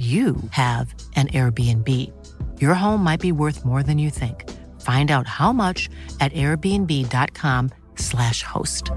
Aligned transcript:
you 0.00 0.36
have 0.50 0.94
an 1.14 1.28
Airbnb. 1.28 2.10
Your 2.58 2.72
home 2.72 3.04
might 3.04 3.20
be 3.20 3.32
worth 3.32 3.66
more 3.66 3.82
than 3.82 3.98
you 3.98 4.08
think. 4.08 4.48
Find 4.80 5.10
out 5.10 5.26
how 5.26 5.52
much 5.52 5.90
at 6.20 6.32
airbnb.com/slash 6.32 8.42
host. 8.42 8.90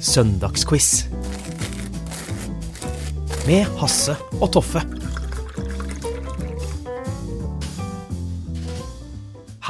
Søndagsquiz. 0.00 1.04
Med 3.46 3.64
Hasse 3.80 4.16
og 4.40 4.52
Toffe. 4.52 4.80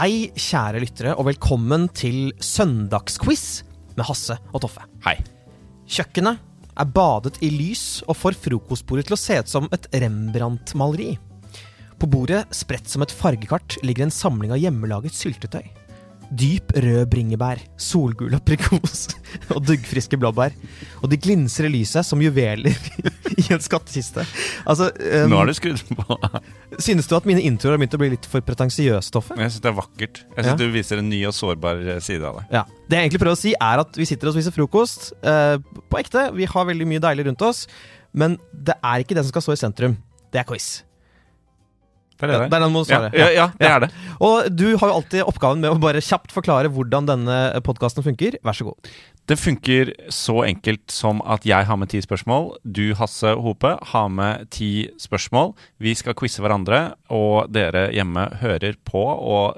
Hei, 0.00 0.30
kjære 0.36 0.80
lyttere, 0.80 1.16
og 1.16 1.26
velkommen 1.32 1.88
til 1.88 2.32
Søndagsquiz 2.40 3.69
med 4.00 4.08
Hasse 4.08 4.38
og 4.50 4.64
Toffe. 4.64 4.86
Hei. 5.04 5.18
Kjøkkenet 5.90 6.40
er 6.80 6.92
badet 6.94 7.36
i 7.44 7.50
lys 7.52 8.00
og 8.08 8.16
får 8.16 8.38
frokostbordet 8.40 9.08
til 9.08 9.16
å 9.16 9.20
se 9.20 9.40
ut 9.40 9.50
som 9.50 9.68
et 9.74 9.88
Rembrandt-maleri. 9.92 11.12
På 12.00 12.08
bordet, 12.08 12.46
spredt 12.56 12.88
som 12.88 13.04
et 13.04 13.12
fargekart, 13.12 13.76
ligger 13.84 14.06
en 14.06 14.14
samling 14.14 14.54
av 14.54 14.62
hjemmelaget 14.62 15.12
syltetøy. 15.12 15.66
Dyp 16.30 16.70
rød 16.78 17.08
bringebær, 17.10 17.58
solgul 17.80 18.34
aprikos 18.36 19.08
og 19.54 19.64
duggfriske 19.66 20.14
blåbær. 20.20 20.54
Og 21.02 21.10
de 21.10 21.18
glinser 21.18 21.66
i 21.66 21.72
lyset 21.72 22.06
som 22.06 22.22
juveler 22.22 22.70
i 23.40 23.46
en 23.50 23.62
skattkiste. 23.62 24.22
Altså, 24.62 24.90
um, 24.94 25.32
Nå 25.32 25.40
har 25.40 25.50
du 25.50 25.54
skrudd 25.58 25.82
på. 25.98 26.18
Synes 26.86 27.10
du 27.10 27.16
at 27.18 27.26
mine 27.26 27.42
introer 27.42 27.74
har 27.74 27.82
begynt 27.82 27.96
å 27.98 28.02
bli 28.02 28.12
litt 28.14 28.28
for 28.30 28.44
pretensiøse, 28.46 29.10
Toffe? 29.14 29.34
Jeg 29.40 29.56
syns 29.56 29.64
det 29.64 29.72
er 29.72 29.78
vakkert. 29.80 30.22
Jeg 30.36 30.44
synes 30.44 30.52
Ja. 30.52 30.58
Du 30.60 30.76
viser 30.76 31.02
en 31.02 31.10
ny 31.10 31.22
og 31.26 31.34
sårbar 31.34 31.82
eh, 31.96 32.02
side 32.04 32.26
av 32.26 32.38
det. 32.40 32.44
Ja. 32.54 32.66
Det 32.90 32.98
jeg 32.98 33.08
egentlig 33.08 33.22
prøver 33.22 33.38
å 33.38 33.42
si, 33.42 33.54
er 33.54 33.82
at 33.82 33.98
vi 33.98 34.06
sitter 34.08 34.30
og 34.30 34.36
spiser 34.38 34.54
frokost. 34.54 35.10
uh, 35.26 35.56
på 35.90 35.98
ekte. 35.98 36.28
Vi 36.36 36.46
har 36.50 36.68
veldig 36.70 36.86
mye 36.90 37.02
deilig 37.02 37.26
rundt 37.30 37.42
oss. 37.46 37.64
Men 38.12 38.38
det 38.52 38.74
er 38.82 39.02
ikke 39.02 39.14
det 39.18 39.26
som 39.26 39.34
skal 39.34 39.44
stå 39.48 39.58
i 39.58 39.60
sentrum. 39.66 39.98
Det 40.30 40.42
er 40.42 40.46
quiz. 40.46 40.80
Det 42.20 42.28
er 42.28 42.32
det. 42.34 42.48
Det 42.50 42.58
er 42.58 42.64
den 42.64 42.74
må 42.74 42.82
du 42.84 42.90
ja, 42.92 42.98
svare. 42.98 43.10
ja, 43.16 43.28
ja, 43.34 43.46
det 43.58 43.70
er 43.70 43.84
det. 43.84 43.90
Og 44.20 44.50
du 44.52 44.66
har 44.76 44.90
jo 44.90 44.98
alltid 45.00 45.24
oppgaven 45.24 45.64
med 45.64 45.72
å 45.72 45.80
bare 45.80 46.02
kjapt 46.04 46.34
forklare 46.34 46.70
hvordan 46.72 47.08
denne 47.08 47.38
podkasten 47.66 48.04
funker. 48.06 48.36
Vær 48.46 48.56
så 48.56 48.68
god. 48.68 48.90
Det 49.30 49.38
funker 49.38 49.92
så 50.12 50.40
enkelt 50.44 50.90
som 50.90 51.22
at 51.22 51.46
jeg 51.46 51.68
har 51.68 51.78
med 51.80 51.92
ti 51.92 52.00
spørsmål. 52.02 52.50
Du, 52.64 52.90
Hasse 52.98 53.32
Hope, 53.40 53.76
har 53.92 54.10
med 54.12 54.50
ti 54.52 54.90
spørsmål. 55.00 55.54
Vi 55.80 55.94
skal 55.98 56.16
quize 56.18 56.42
hverandre, 56.42 56.82
og 57.14 57.48
dere 57.54 57.88
hjemme 57.94 58.26
hører 58.42 58.76
på 58.84 59.00
og 59.00 59.56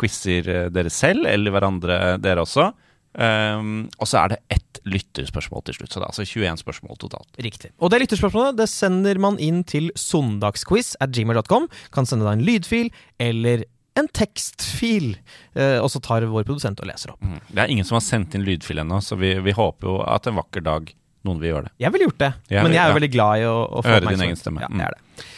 quizer 0.00 0.48
eh, 0.48 0.70
dere 0.72 0.92
selv, 0.92 1.26
eller 1.28 1.54
hverandre, 1.54 1.98
dere 2.22 2.44
også. 2.46 2.70
Um, 3.12 3.90
og 4.00 4.08
så 4.08 4.22
er 4.22 4.32
det 4.32 4.38
ett 4.54 4.80
lytterspørsmål 4.88 5.66
til 5.66 5.76
slutt. 5.76 5.92
Så 5.92 6.00
det 6.00 6.06
er 6.06 6.12
altså 6.12 6.24
21 6.24 6.62
spørsmål 6.62 6.98
totalt. 7.02 7.28
Riktig. 7.44 7.72
Og 7.78 7.92
det 7.92 8.00
lytterspørsmålet 8.04 8.56
det 8.60 8.68
sender 8.72 9.20
man 9.20 9.36
inn 9.42 9.60
til 9.68 9.90
søndagsquiz 9.98 10.94
at 11.02 11.12
gmail.com. 11.14 11.68
Kan 11.94 12.08
sende 12.08 12.28
deg 12.28 12.38
en 12.40 12.46
lydfil 12.48 12.90
eller 13.22 13.66
en 14.00 14.08
tekstfil, 14.08 15.18
eh, 15.52 15.76
og 15.76 15.90
så 15.92 16.00
tar 16.00 16.24
vår 16.24 16.46
produsent 16.48 16.80
og 16.80 16.88
leser 16.88 17.12
opp. 17.12 17.20
Mm. 17.20 17.40
Det 17.50 17.60
er 17.60 17.72
ingen 17.74 17.84
som 17.84 17.98
har 17.98 18.04
sendt 18.06 18.32
inn 18.38 18.46
lydfil 18.46 18.80
ennå, 18.80 19.02
så 19.04 19.18
vi, 19.20 19.34
vi 19.44 19.52
håper 19.52 19.90
jo 19.90 19.98
at 20.08 20.30
en 20.30 20.38
vakker 20.40 20.64
dag 20.64 20.88
noen 21.28 21.42
vil 21.42 21.52
gjøre 21.52 21.68
det. 21.68 21.74
Jeg 21.84 21.94
ville 21.94 22.08
gjort 22.08 22.22
det, 22.22 22.32
Jeg 22.50 22.64
men 22.64 22.74
jeg 22.74 22.80
er 22.82 22.88
jo 22.88 22.94
ja. 22.94 22.98
veldig 22.98 23.12
glad 23.12 23.42
i 23.42 23.44
å, 23.46 23.56
å 23.68 23.82
få 23.84 23.92
Høre 23.92 24.14
din 24.14 24.26
egen 24.28 24.40
stemme. 24.40 24.64
Ja, 24.64 24.70
Mm. 24.72 25.28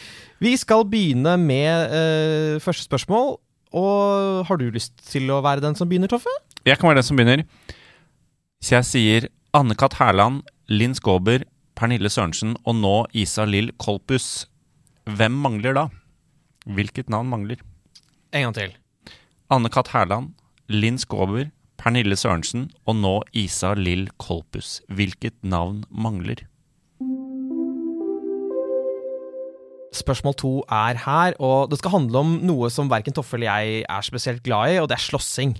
Vi 0.43 0.51
skal 0.59 0.83
begynne 0.91 1.37
med 1.39 1.93
eh, 1.95 2.55
første 2.63 2.83
spørsmål. 2.83 3.37
Og 3.75 4.47
har 4.47 4.59
du 4.59 4.65
lyst 4.71 4.93
til 5.09 5.29
å 5.31 5.41
være 5.43 5.63
den 5.63 5.77
som 5.79 5.87
begynner, 5.89 6.11
Toffe? 6.11 6.31
Jeg 6.65 6.79
kan 6.81 6.89
være 6.89 6.97
den 6.97 7.05
som 7.05 7.19
begynner. 7.19 7.43
Så 8.57 8.79
jeg 8.79 8.85
sier 8.89 9.25
Anne-Kat. 9.53 9.99
Hærland, 9.99 10.39
Linn 10.65 10.95
Skåber, 10.97 11.43
Pernille 11.77 12.09
Sørensen 12.09 12.55
og 12.65 12.79
nå 12.79 12.93
Isa 13.13 13.45
Lill 13.45 13.69
Kolpus. 13.77 14.47
Hvem 15.05 15.35
mangler 15.43 15.77
da? 15.77 15.83
Hvilket 16.65 17.11
navn 17.13 17.29
mangler? 17.29 17.61
En 18.33 18.47
gang 18.47 18.55
til. 18.57 18.73
Anne-Kat. 19.53 19.91
Hærland, 19.93 20.31
Linn 20.73 20.97
Skåber, 20.97 21.51
Pernille 21.77 22.17
Sørensen 22.17 22.71
og 22.89 22.97
nå 22.97 23.13
Isa 23.37 23.75
Lill 23.77 24.09
Kolpus. 24.17 24.79
Hvilket 24.89 25.37
navn 25.45 25.83
mangler? 25.93 26.41
Spørsmål 29.93 30.33
to 30.41 30.55
er 30.65 30.97
her, 31.05 31.37
og 31.37 31.69
det 31.69 31.77
skal 31.79 31.99
handle 31.99 32.25
om 32.25 32.35
noe 32.41 32.73
som 32.73 32.89
verken 32.89 33.13
Toffe 33.13 33.37
eller 33.37 33.53
jeg 33.53 33.85
er 33.85 34.09
spesielt 34.09 34.43
glad 34.43 34.73
i, 34.73 34.81
og 34.81 34.89
det 34.89 34.97
er 34.97 35.05
slåssing. 35.05 35.55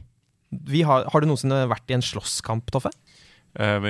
Vi 0.69 0.83
har, 0.87 1.07
har 1.11 1.21
du 1.21 1.29
noensinne 1.29 1.65
vært 1.71 1.91
i 1.91 1.97
en 1.97 2.05
slåsskamp, 2.05 2.69
Toffe? 2.73 2.91
Uh, 3.55 3.85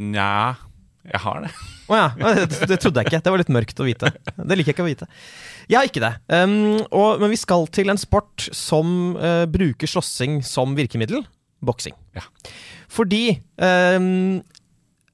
Nja 0.00 0.56
Jeg 1.04 1.20
har 1.20 1.42
det. 1.44 1.50
Å 1.92 1.98
ja, 1.98 2.06
det, 2.16 2.46
det 2.70 2.78
trodde 2.80 3.02
jeg 3.02 3.10
ikke. 3.10 3.20
Det 3.26 3.32
var 3.34 3.42
litt 3.42 3.52
mørkt 3.52 3.82
å 3.82 3.88
vite. 3.88 4.12
Det 4.34 4.56
liker 4.56 4.72
jeg 4.72 4.76
ikke 4.76 4.86
å 4.86 4.88
vite. 4.88 5.08
Jeg 5.68 5.78
har 5.78 5.88
ikke 5.90 6.04
det. 6.04 6.12
Um, 6.32 6.80
og, 6.88 7.20
men 7.20 7.32
vi 7.32 7.40
skal 7.40 7.68
til 7.74 7.92
en 7.92 8.00
sport 8.00 8.48
som 8.56 9.14
uh, 9.20 9.44
bruker 9.50 9.90
slåssing 9.90 10.40
som 10.46 10.76
virkemiddel. 10.78 11.26
Boksing. 11.64 11.96
Ja. 12.16 12.24
Fordi 12.92 13.38
um, 13.60 14.40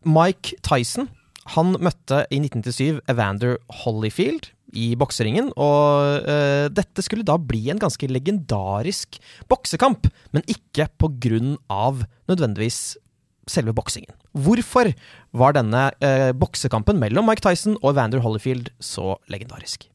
Mike 0.07 0.61
Tyson 0.67 1.11
han 1.57 1.75
møtte 1.83 2.25
i 2.31 2.39
1997 2.39 3.01
Evander 3.11 3.57
Holyfield 3.83 4.53
i 4.77 4.93
bokseringen, 4.99 5.51
og 5.61 6.27
uh, 6.27 6.67
dette 6.73 7.05
skulle 7.05 7.27
da 7.27 7.37
bli 7.41 7.67
en 7.73 7.81
ganske 7.81 8.09
legendarisk 8.11 9.21
boksekamp, 9.51 10.09
men 10.35 10.47
ikke 10.51 10.89
på 11.01 11.13
grunn 11.23 11.57
av 11.73 12.05
nødvendigvis 12.31 12.97
selve 13.51 13.75
boksingen. 13.75 14.15
Hvorfor 14.39 14.93
var 15.35 15.57
denne 15.57 15.89
uh, 16.05 16.31
boksekampen 16.39 17.01
mellom 17.03 17.27
Mike 17.31 17.43
Tyson 17.45 17.79
og 17.81 17.97
Vander 17.99 18.23
Holyfield 18.23 18.71
så 18.79 19.17
legendarisk? 19.33 19.89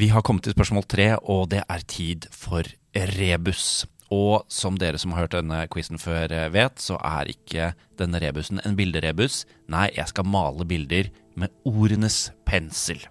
Vi 0.00 0.08
har 0.08 0.22
kommet 0.24 0.46
til 0.46 0.54
spørsmål 0.54 0.86
tre, 0.88 1.12
og 1.20 1.50
det 1.52 1.64
er 1.68 1.88
tid 1.90 2.28
for 2.32 2.64
rebus. 2.94 3.84
Og 4.10 4.42
som 4.50 4.74
dere 4.78 4.98
som 4.98 5.14
har 5.14 5.24
hørt 5.24 5.36
denne 5.36 5.62
quizen 5.70 6.00
før 6.02 6.32
eh, 6.34 6.50
vet, 6.50 6.82
så 6.82 6.98
er 6.98 7.30
ikke 7.30 7.70
denne 8.00 8.18
rebusen 8.22 8.58
en 8.64 8.74
bilderebus. 8.78 9.44
Nei, 9.70 9.86
jeg 9.94 10.10
skal 10.10 10.26
male 10.26 10.66
bilder 10.66 11.12
med 11.38 11.54
ordenes 11.68 12.28
pensel. 12.48 13.04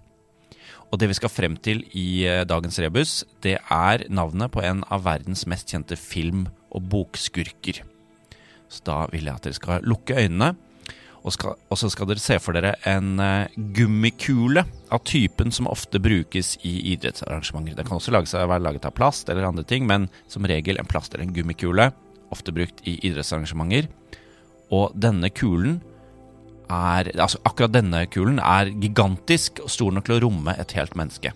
Og 0.90 0.98
det 1.00 1.08
vi 1.08 1.16
skal 1.16 1.32
frem 1.32 1.56
til 1.62 1.84
i 1.96 2.26
eh, 2.28 2.44
dagens 2.44 2.80
rebus, 2.82 3.20
det 3.40 3.56
er 3.62 4.04
navnet 4.12 4.52
på 4.52 4.64
en 4.66 4.84
av 4.92 5.06
verdens 5.06 5.46
mest 5.48 5.72
kjente 5.72 5.96
film- 5.96 6.48
og 6.70 6.84
bokskurker. 6.92 7.80
Så 8.70 8.84
da 8.86 9.04
vil 9.10 9.26
jeg 9.26 9.34
at 9.40 9.46
dere 9.46 9.56
skal 9.56 9.88
lukke 9.88 10.18
øynene. 10.20 10.52
Og, 11.20 11.34
skal, 11.34 11.56
og 11.68 11.76
så 11.76 11.90
skal 11.92 12.08
dere 12.08 12.22
se 12.22 12.38
for 12.40 12.56
dere 12.56 12.72
en 12.88 13.20
eh, 13.20 13.56
gummikule 13.76 14.62
av 14.88 15.02
typen 15.04 15.52
som 15.52 15.68
ofte 15.68 16.00
brukes 16.00 16.54
i 16.64 16.94
idrettsarrangementer. 16.94 17.76
Den 17.76 17.88
kan 17.88 17.98
også 17.98 18.14
lage 18.14 18.30
seg, 18.30 18.46
være 18.48 18.64
laget 18.64 18.88
av 18.88 18.94
plast 18.96 19.28
eller 19.28 19.48
andre 19.50 19.66
ting, 19.68 19.84
men 19.88 20.08
som 20.32 20.48
regel 20.48 20.80
en 20.80 20.88
plast 20.88 21.12
eller 21.12 21.26
en 21.26 21.34
gummikule. 21.36 21.90
Ofte 22.32 22.54
brukt 22.56 22.80
i 22.88 22.96
idrettsarrangementer. 23.04 23.90
Og 24.72 24.94
denne 24.96 25.32
kulen 25.34 25.80
er 26.70 27.08
Altså 27.18 27.40
akkurat 27.42 27.72
denne 27.74 28.04
kulen 28.06 28.36
er 28.38 28.68
gigantisk 28.78 29.58
og 29.64 29.72
stor 29.74 29.90
nok 29.90 30.04
til 30.06 30.20
å 30.20 30.20
romme 30.22 30.54
et 30.54 30.74
helt 30.78 30.94
menneske. 30.94 31.32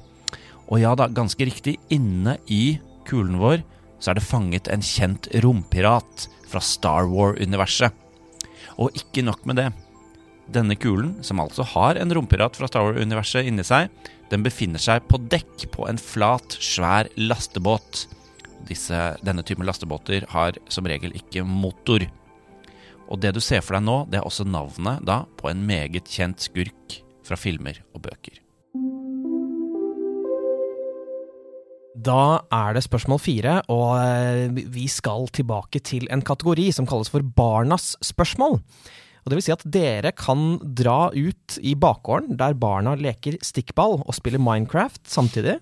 Og 0.70 0.79
ja 0.79 0.94
da, 0.94 1.09
ganske 1.11 1.44
riktig, 1.44 1.75
inne 1.93 2.37
i 2.47 2.79
kulen 3.09 3.41
vår 3.43 3.64
så 3.99 4.12
er 4.12 4.19
det 4.19 4.26
fanget 4.26 4.70
en 4.70 4.85
kjent 4.85 5.26
rompirat 5.43 6.29
fra 6.47 6.62
Star 6.62 7.09
War-universet. 7.11 8.04
Og 8.81 8.94
ikke 8.99 9.25
nok 9.25 9.44
med 9.49 9.61
det. 9.61 9.69
Denne 10.55 10.76
kulen, 10.76 11.15
som 11.25 11.41
altså 11.41 11.65
har 11.75 11.97
en 11.97 12.12
rompirat 12.12 12.56
fra 12.59 12.69
Star 12.69 12.85
Wars-universet 12.85 13.49
inni 13.49 13.65
seg, 13.65 13.88
den 14.32 14.44
befinner 14.44 14.82
seg 14.82 15.06
på 15.09 15.21
dekk 15.32 15.69
på 15.73 15.88
en 15.88 16.00
flat, 16.00 16.59
svær 16.61 17.09
lastebåt. 17.17 18.05
Disse, 18.69 19.00
denne 19.25 19.44
typen 19.47 19.69
lastebåter 19.69 20.26
har 20.32 20.59
som 20.73 20.88
regel 20.88 21.17
ikke 21.17 21.47
motor. 21.49 22.05
Og 23.09 23.21
det 23.21 23.35
du 23.37 23.41
ser 23.44 23.65
for 23.65 23.79
deg 23.79 23.87
nå, 23.87 23.99
det 24.12 24.21
er 24.21 24.29
også 24.29 24.47
navnet 24.49 25.05
da 25.06 25.23
på 25.41 25.50
en 25.53 25.65
meget 25.69 26.09
kjent 26.09 26.44
skurk 26.44 27.00
fra 27.25 27.41
filmer 27.41 27.81
og 27.93 28.05
bøker. 28.09 28.44
Da 31.94 32.41
er 32.50 32.75
det 32.75 32.82
spørsmål 32.82 33.20
fire, 33.23 33.58
og 33.70 33.93
eh, 34.02 34.49
vi 34.75 34.88
skal 34.91 35.29
tilbake 35.31 35.79
til 35.87 36.08
en 36.11 36.23
kategori 36.26 36.73
som 36.75 36.88
kalles 36.91 37.11
for 37.12 37.23
Barnas 37.23 37.93
spørsmål. 38.02 38.58
Og 39.25 39.31
det 39.31 39.38
vil 39.38 39.44
si 39.46 39.55
at 39.55 39.62
dere 39.73 40.11
kan 40.12 40.58
dra 40.76 41.06
ut 41.14 41.58
i 41.64 41.73
bakgården 41.81 42.35
der 42.37 42.52
barna 42.61 42.96
leker 42.99 43.38
stikkball 43.46 44.02
og 44.02 44.12
spiller 44.19 44.43
Minecraft 44.43 45.00
samtidig, 45.08 45.61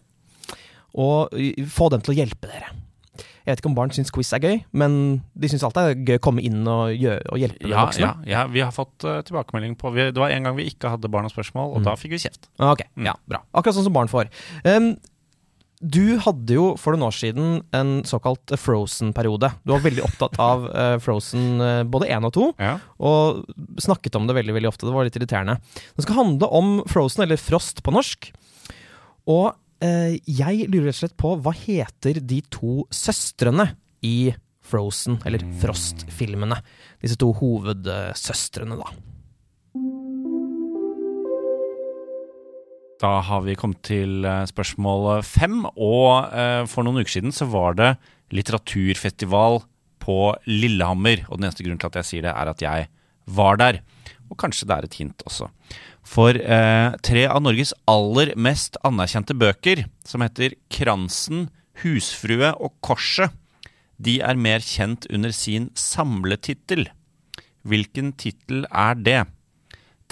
og 0.99 1.31
få 1.71 1.91
dem 1.93 2.03
til 2.05 2.15
å 2.15 2.19
hjelpe 2.23 2.49
dere. 2.51 2.73
Jeg 3.43 3.51
vet 3.57 3.61
ikke 3.63 3.71
om 3.73 3.75
barn 3.77 3.91
syns 3.95 4.11
quiz 4.15 4.29
er 4.37 4.43
gøy, 4.43 4.59
men 4.79 4.93
de 5.35 5.49
syns 5.51 5.65
alltid 5.67 5.83
det 5.83 5.93
er 5.93 6.03
gøy 6.13 6.19
å 6.21 6.23
komme 6.23 6.43
inn 6.47 6.61
og, 6.71 6.93
gjøre, 6.95 7.23
og 7.35 7.41
hjelpe 7.43 7.71
Ja, 7.71 7.85
voksne. 7.85 8.07
ja, 8.07 8.13
ja, 8.31 8.43
vi 8.51 8.63
har 8.63 8.71
fått 8.75 9.03
uh, 9.05 9.17
tilbakemelding 9.27 9.75
på 9.81 9.91
vi, 9.95 10.05
Det 10.15 10.23
var 10.23 10.31
en 10.31 10.47
gang 10.47 10.55
vi 10.57 10.69
ikke 10.71 10.93
hadde 10.95 11.11
barnas 11.11 11.35
spørsmål, 11.35 11.73
og 11.75 11.81
Mm. 11.83 11.87
da 11.91 11.95
fikk 11.99 12.15
vi 12.15 12.21
kjeft. 12.23 12.47
Ok, 12.63 12.83
Mm. 12.97 13.07
ja, 13.11 13.15
bra. 13.29 13.43
Akkurat 13.53 13.75
sånn 13.75 13.85
som 13.89 13.93
barn 13.93 14.09
får. 14.09 14.31
Um, 14.65 14.97
du 15.83 16.17
hadde 16.23 16.55
jo 16.55 16.65
for 16.79 16.95
noen 16.95 17.09
år 17.09 17.15
siden 17.17 17.57
en 17.75 17.91
såkalt 18.07 18.53
Frozen-periode. 18.59 19.49
Du 19.67 19.73
var 19.75 19.83
veldig 19.83 20.05
opptatt 20.07 20.39
av 20.43 20.69
uh, 20.71 20.95
Frozen 21.05 21.59
uh, 21.59 21.83
både 21.91 22.07
én 22.15 22.27
og 22.29 22.33
to, 22.37 22.47
Ja. 22.63 22.77
og 23.03 23.43
snakket 23.83 24.15
om 24.19 24.29
det 24.31 24.37
veldig 24.39 24.55
veldig 24.55 24.71
ofte. 24.71 24.87
Det 24.87 24.95
var 24.95 25.09
litt 25.09 25.19
irriterende. 25.19 25.59
Det 25.97 26.07
skal 26.07 26.21
handle 26.21 26.49
om 26.55 26.71
Frozen, 26.91 27.25
eller 27.27 27.41
Frost 27.41 27.83
på 27.83 27.95
norsk. 27.95 28.31
Og 29.27 29.51
uh, 29.83 30.13
jeg 30.23 30.69
lurer 30.71 30.89
rett 30.93 30.97
og 30.97 31.03
slett 31.03 31.19
på 31.19 31.35
hva 31.43 31.55
heter 31.65 32.23
de 32.23 32.41
to 32.55 32.85
søstrene 32.95 33.73
i 34.07 34.33
Frozen, 34.63 35.19
eller 35.27 35.43
Frost-filmene? 35.61 36.61
Disse 37.03 37.19
to 37.19 37.33
hovedsøstrene, 37.41 38.79
da. 38.79 38.93
Da 43.03 43.17
har 43.27 43.43
vi 43.43 43.57
kommet 43.59 43.81
til 43.83 44.23
eh, 44.23 44.45
spørsmål 44.47 45.25
fem, 45.27 45.65
og 45.75 46.31
eh, 46.31 46.63
for 46.71 46.87
noen 46.87 47.03
uker 47.03 47.17
siden 47.17 47.35
så 47.35 47.49
var 47.51 47.75
det 47.75 47.97
litteraturfestival 48.31 49.59
på 50.03 50.19
Lillehammer. 50.47 51.25
Og 51.27 51.41
den 51.41 51.49
eneste 51.49 51.67
grunnen 51.67 51.83
til 51.83 51.91
at 51.91 51.99
jeg 51.99 52.09
sier 52.09 52.29
det, 52.29 52.35
er 52.35 52.53
at 52.53 52.63
jeg 52.63 52.87
var 53.27 53.59
der. 53.59 53.81
Og 54.31 54.39
kanskje 54.39 54.69
det 54.71 54.77
er 54.77 54.87
et 54.87 55.01
hint 55.01 55.27
også. 55.27 55.51
For 56.07 56.39
eh, 56.39 56.95
tre 57.03 57.27
av 57.27 57.43
Norges 57.43 57.75
aller 57.91 58.37
mest 58.39 58.79
anerkjente 58.87 59.35
bøker, 59.39 59.85
som 60.07 60.23
heter 60.23 60.55
Kransen, 60.73 61.49
Husfrue 61.83 62.55
og 62.55 62.77
Korset, 62.87 63.35
de 64.03 64.21
er 64.23 64.39
mer 64.39 64.63
kjent 64.63 65.11
under 65.11 65.35
sin 65.35 65.73
samletittel. 65.79 66.87
Hvilken 67.67 68.15
tittel 68.19 68.65
er 68.71 68.99
det? 68.99 69.21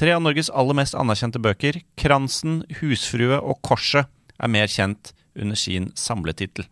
Tre 0.00 0.14
av 0.16 0.22
Norges 0.24 0.48
aller 0.56 0.72
mest 0.78 0.94
anerkjente 0.96 1.36
bøker, 1.44 1.76
Kransen, 2.00 2.62
Husfrue 2.78 3.36
og 3.36 3.58
Korset, 3.60 4.08
er 4.40 4.48
mer 4.48 4.70
kjent 4.72 5.10
under 5.36 5.58
sin 5.60 5.90
samletittel. 5.92 6.64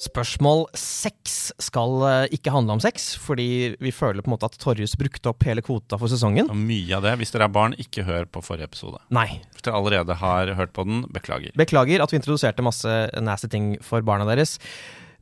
Spørsmål 0.00 0.64
seks 0.80 1.34
skal 1.60 2.06
eh, 2.08 2.32
ikke 2.38 2.54
handle 2.54 2.78
om 2.78 2.80
sex, 2.80 3.10
fordi 3.20 3.74
vi 3.84 3.92
føler 3.92 4.24
på 4.24 4.32
en 4.32 4.36
måte 4.38 4.48
at 4.48 4.56
Torjus 4.62 4.96
brukte 4.96 5.28
opp 5.28 5.44
hele 5.44 5.60
kvota 5.60 6.00
for 6.00 6.08
sesongen. 6.08 6.48
Og 6.48 6.56
mye 6.56 6.96
av 6.96 7.04
det, 7.04 7.18
hvis 7.20 7.36
dere 7.36 7.50
er 7.50 7.52
barn, 7.52 7.76
ikke 7.76 8.06
hør 8.08 8.30
på 8.32 8.40
forrige 8.46 8.70
episode. 8.70 9.02
Nei. 9.12 9.28
Hvis 9.52 9.68
dere 9.68 9.76
allerede 9.76 10.16
har 10.22 10.54
hørt 10.56 10.72
på 10.72 10.88
den, 10.88 11.04
beklager. 11.12 11.52
Beklager 11.60 12.00
at 12.00 12.16
vi 12.16 12.22
introduserte 12.22 12.64
masse 12.64 12.96
nasty 13.20 13.52
ting 13.52 13.74
for 13.84 14.00
barna 14.08 14.24
deres. 14.32 14.56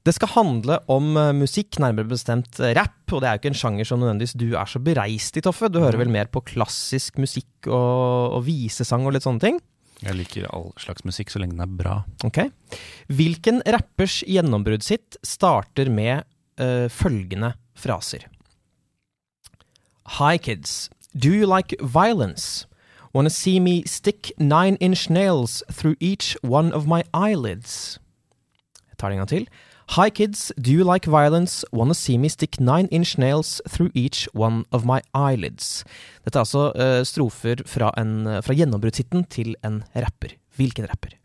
Det 0.07 0.15
skal 0.15 0.31
handle 0.33 0.79
om 0.91 1.17
eh, 1.19 1.33
musikk, 1.37 1.79
nærmere 1.83 2.09
bestemt 2.11 2.61
eh, 2.63 2.75
rap, 2.79 3.01
og 3.13 3.23
det 3.23 3.29
er 3.29 3.37
jo 3.37 3.43
ikke 3.43 3.53
en 3.53 3.61
sjanger 3.63 3.89
som 3.89 4.03
nødvendigvis 4.03 4.37
du 4.39 4.47
er 4.53 4.71
så 4.71 4.81
bereist 4.83 5.37
i, 5.37 5.43
Toffe. 5.45 5.71
Du 5.73 5.81
hører 5.83 6.01
vel 6.01 6.13
mer 6.13 6.31
på 6.33 6.45
klassisk 6.47 7.19
musikk 7.21 7.69
og, 7.69 8.39
og 8.39 8.47
visesang 8.47 9.07
og 9.07 9.17
litt 9.17 9.27
sånne 9.27 9.43
ting? 9.43 9.61
Jeg 9.99 10.15
liker 10.15 10.47
all 10.55 10.71
slags 10.79 11.03
musikk 11.07 11.33
så 11.33 11.43
lenge 11.43 11.57
den 11.57 11.65
er 11.65 11.79
bra. 11.81 11.97
Ok. 12.27 12.45
Hvilken 13.11 13.63
rappers 13.67 14.21
gjennombrudd 14.23 14.87
sitt 14.87 15.19
starter 15.27 15.91
med 15.91 16.23
uh, 16.63 16.87
følgende 16.87 17.57
fraser? 17.75 18.29
Hi 20.21 20.39
kids, 20.39 20.89
do 21.13 21.33
you 21.35 21.51
like 21.51 21.75
violence? 21.83 22.69
Wanna 23.13 23.31
see 23.31 23.59
me 23.59 23.83
stick 23.87 24.31
nine 24.39 24.77
inch 24.81 25.11
nails 25.11 25.65
through 25.73 25.97
each 25.99 26.37
one 26.43 26.73
of 26.73 26.87
my 26.87 27.03
eyelids? 27.13 27.99
Jeg 28.93 28.99
tar 28.99 29.11
det 29.11 29.19
en 29.19 29.25
gang 29.25 29.33
til. 29.35 29.49
Hi 29.97 30.11
kids, 30.11 30.53
do 30.61 30.71
you 30.71 30.85
like 30.85 31.07
violence? 31.07 31.65
Wanna 31.73 31.95
see 31.95 32.19
me 32.19 32.29
stick 32.29 32.61
nine 32.61 32.89
inch 32.93 33.17
nails 33.17 33.61
through 33.69 33.91
each 33.95 34.29
one 34.35 34.65
of 34.71 34.85
my 34.85 35.01
eyelids? 35.15 35.83
Dette 36.25 36.37
er 36.37 36.45
altså 36.45 36.65
uh, 36.77 37.01
strofer 37.09 37.63
fra, 37.67 37.89
en, 37.97 38.29
fra 38.45 38.57
gjennombruddshiten 38.59 39.25
til 39.33 39.55
en 39.65 39.81
rapper. 39.97 40.37
Hvilken 40.61 40.91
rapper? 40.91 41.17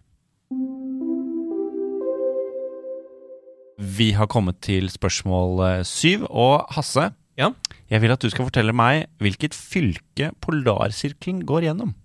Vi 3.83 4.11
har 4.15 4.29
kommet 4.31 4.61
til 4.63 4.87
spørsmål 4.93 5.59
eh, 5.67 5.83
syv, 5.83 6.23
og 6.29 6.67
Hasse, 6.71 7.09
Ja? 7.35 7.49
jeg 7.89 8.01
vil 8.03 8.13
at 8.13 8.21
du 8.21 8.29
skal 8.29 8.45
fortelle 8.45 8.71
meg 8.77 9.07
hvilket 9.19 9.55
fylke 9.57 10.29
polarsirkelen 10.45 11.41
går 11.49 11.65
gjennom. 11.67 11.95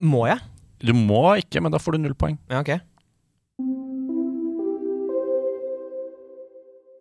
Må 0.00 0.24
jeg? 0.30 0.38
Du 0.86 0.94
må 0.96 1.34
ikke, 1.42 1.60
men 1.60 1.74
da 1.74 1.80
får 1.82 1.96
du 1.96 2.04
null 2.04 2.14
poeng. 2.16 2.38
Ja, 2.48 2.62
ok. 2.62 2.78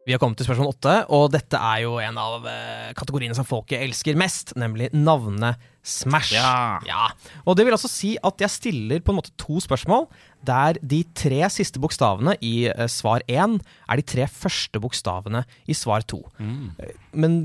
Vi 0.05 0.13
har 0.13 0.21
kommet 0.21 0.37
til 0.37 0.45
spørsmål 0.45 0.69
åtte, 0.69 0.95
og 1.17 1.31
dette 1.33 1.57
er 1.57 1.79
jo 1.81 1.95
en 1.97 2.17
av 2.21 2.43
eh, 2.45 2.91
kategoriene 2.97 3.33
som 3.33 3.47
folket 3.47 3.81
elsker 3.81 4.17
mest, 4.19 4.53
nemlig 4.59 4.91
navnet 4.93 5.57
Smash. 5.85 6.33
Ja. 6.33 7.07
Og 7.45 7.57
det 7.57 7.65
vil 7.65 7.73
altså 7.73 7.89
si 7.89 8.11
at 8.25 8.41
jeg 8.41 8.53
stiller 8.53 9.01
på 9.05 9.13
en 9.13 9.19
måte 9.19 9.33
to 9.41 9.57
spørsmål, 9.61 10.05
der 10.45 10.77
de 10.81 11.03
tre 11.17 11.43
siste 11.53 11.81
bokstavene 11.81 12.35
i 12.45 12.67
eh, 12.69 12.85
svar 12.89 13.25
én 13.25 13.57
er 13.89 14.01
de 14.01 14.05
tre 14.05 14.29
første 14.29 14.81
bokstavene 14.81 15.41
i 15.65 15.77
svar 15.77 16.05
to. 16.05 16.21
Mm. 16.37 16.69
Men 17.17 17.37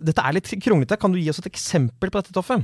dette 0.00 0.24
er 0.24 0.36
litt 0.36 0.48
kronglete. 0.64 0.96
Kan 1.00 1.12
du 1.12 1.20
gi 1.20 1.28
oss 1.32 1.40
et 1.44 1.52
eksempel 1.52 2.12
på 2.12 2.20
dette, 2.20 2.32
Toffe? 2.36 2.62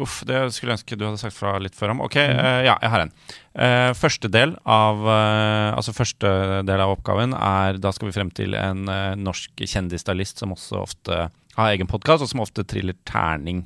Uff, 0.00 0.20
det 0.28 0.38
skulle 0.54 0.72
jeg 0.72 0.78
ønske 0.78 0.96
du 0.96 1.04
hadde 1.06 1.20
sagt 1.20 1.36
fra 1.36 1.56
litt 1.62 1.76
før 1.76 1.94
om. 1.94 2.02
Ok, 2.06 2.16
eh, 2.22 2.62
ja, 2.66 2.76
jeg 2.80 2.92
har 2.92 3.04
en. 3.04 3.12
Uh, 3.50 3.90
første 3.98 4.30
del 4.30 4.52
av 4.62 5.00
uh, 5.02 5.74
Altså 5.74 5.90
første 5.90 6.28
del 6.68 6.78
av 6.78 6.92
oppgaven 6.92 7.32
er 7.34 7.80
Da 7.82 7.90
skal 7.90 8.06
vi 8.06 8.14
frem 8.14 8.28
til 8.30 8.54
en 8.54 8.84
norsk 9.18 9.64
kjendisstylist 9.66 10.38
som 10.38 10.54
også 10.54 10.84
ofte 10.84 11.18
har 11.56 11.72
egen 11.74 11.90
podkast, 11.90 12.22
og 12.22 12.30
som 12.30 12.44
ofte 12.44 12.62
triller 12.64 12.94
terning 13.08 13.64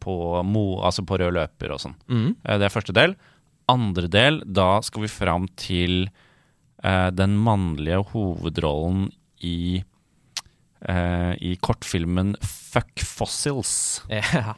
på, 0.00 0.14
mo, 0.48 0.64
altså 0.84 1.04
på 1.06 1.16
rød 1.20 1.36
løper 1.36 1.74
og 1.74 1.80
sånn. 1.80 1.94
Mm. 2.08 2.30
Det 2.40 2.66
er 2.66 2.72
første 2.72 2.94
del. 2.96 3.14
Andre 3.70 4.08
del, 4.10 4.40
da 4.44 4.80
skal 4.84 5.04
vi 5.04 5.10
fram 5.12 5.46
til 5.60 6.08
den 6.82 7.36
mannlige 7.40 8.00
hovedrollen 8.10 9.06
i 9.44 9.82
i 10.82 11.52
kortfilmen 11.62 12.34
Fuck 12.42 13.04
Fossils. 13.06 13.76
Ja. 14.10 14.56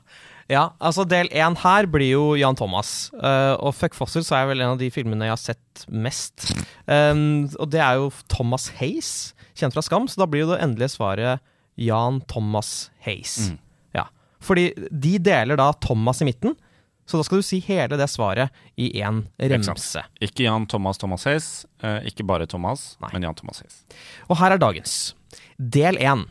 Ja, 0.51 0.65
altså 0.83 1.07
del 1.09 1.31
én 1.33 1.57
her 1.63 1.89
blir 1.91 2.11
jo 2.11 2.25
Jan 2.37 2.57
Thomas. 2.59 3.09
Uh, 3.17 3.55
og 3.59 3.75
Fuck 3.79 3.97
Fossils 3.97 4.31
er 4.35 4.49
vel 4.51 4.61
en 4.61 4.75
av 4.75 4.81
de 4.81 4.91
filmene 4.93 5.29
jeg 5.29 5.35
har 5.35 5.41
sett 5.41 5.85
mest. 5.89 6.51
Um, 6.85 7.47
og 7.59 7.71
det 7.73 7.81
er 7.85 8.01
jo 8.03 8.11
Thomas 8.33 8.69
Hays, 8.81 9.33
kjent 9.57 9.77
fra 9.77 9.85
Skam, 9.85 10.09
så 10.11 10.21
da 10.21 10.29
blir 10.29 10.45
jo 10.45 10.53
det 10.53 10.61
endelige 10.65 10.97
svaret 10.97 11.45
Jan 11.81 12.21
Thomas 12.31 12.91
Hays. 13.07 13.51
Mm. 13.51 13.59
Ja. 13.97 14.07
Fordi 14.45 14.69
de 14.91 15.17
deler 15.23 15.59
da 15.61 15.73
Thomas 15.85 16.23
i 16.23 16.29
midten, 16.29 16.57
så 17.05 17.21
da 17.21 17.27
skal 17.27 17.41
du 17.41 17.45
si 17.45 17.59
hele 17.67 17.99
det 18.01 18.07
svaret 18.09 18.53
i 18.81 18.89
én 19.03 19.25
remse. 19.37 20.05
Ikke 20.25 20.47
Jan 20.47 20.65
Thomas 20.71 21.01
Thomas 21.01 21.27
Hays, 21.29 21.49
eh, 21.85 22.01
ikke 22.09 22.25
bare 22.25 22.47
Thomas, 22.49 22.95
Nei. 23.03 23.11
men 23.13 23.27
Jan 23.27 23.37
Thomas 23.37 23.61
Hays. 23.61 23.83
Og 24.29 24.39
her 24.41 24.55
er 24.55 24.63
dagens. 24.63 25.13
Del 25.59 26.01
én. 26.01 26.25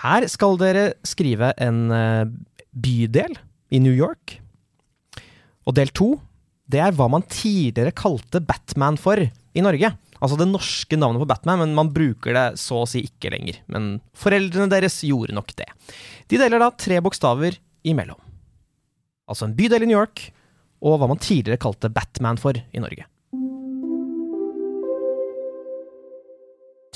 Her 0.00 0.26
skal 0.32 0.58
dere 0.58 0.84
skrive 1.06 1.52
en 1.60 1.90
eh, 1.94 2.24
bydel 2.72 3.36
i 3.70 3.80
New 3.82 3.94
York. 3.94 4.38
Og 5.68 5.76
del 5.76 5.92
to, 5.94 6.14
det 6.70 6.80
er 6.82 6.94
hva 6.94 7.08
man 7.10 7.26
tidligere 7.26 7.94
kalte 7.96 8.42
Batman 8.42 8.98
for 9.00 9.20
i 9.20 9.64
Norge. 9.64 9.92
Altså 10.20 10.36
det 10.36 10.50
norske 10.50 10.98
navnet 11.00 11.22
på 11.22 11.28
Batman, 11.30 11.62
men 11.62 11.76
man 11.76 11.92
bruker 11.94 12.36
det 12.36 12.46
så 12.60 12.82
å 12.82 12.88
si 12.88 13.02
ikke 13.06 13.32
lenger. 13.32 13.62
Men 13.72 13.94
foreldrene 14.16 14.70
deres 14.70 15.00
gjorde 15.06 15.36
nok 15.36 15.54
det. 15.58 15.68
De 16.28 16.40
deler 16.40 16.60
da 16.60 16.70
tre 16.76 17.00
bokstaver 17.02 17.56
imellom. 17.88 18.18
Altså 19.30 19.46
en 19.46 19.56
bydel 19.56 19.86
i 19.86 19.90
New 19.90 19.98
York, 19.98 20.28
og 20.80 21.00
hva 21.00 21.08
man 21.10 21.20
tidligere 21.20 21.60
kalte 21.60 21.90
Batman 21.92 22.40
for 22.40 22.56
i 22.56 22.82
Norge. 22.82 23.06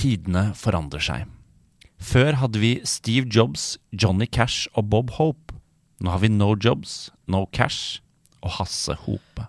Tidene 0.00 0.50
forandrer 0.58 1.04
seg. 1.04 1.28
Før 2.04 2.36
hadde 2.36 2.60
vi 2.60 2.74
Steve 2.84 3.30
Jobs, 3.32 3.78
Johnny 3.92 4.26
Cash 4.28 4.68
og 4.76 4.90
Bob 4.92 5.14
Hope. 5.16 5.43
Nå 6.02 6.10
har 6.10 6.22
vi 6.22 6.30
No 6.32 6.54
Jobs, 6.56 7.10
No 7.30 7.44
Cash 7.52 8.00
og 8.42 8.56
Hasse 8.58 8.96
Hope. 9.04 9.46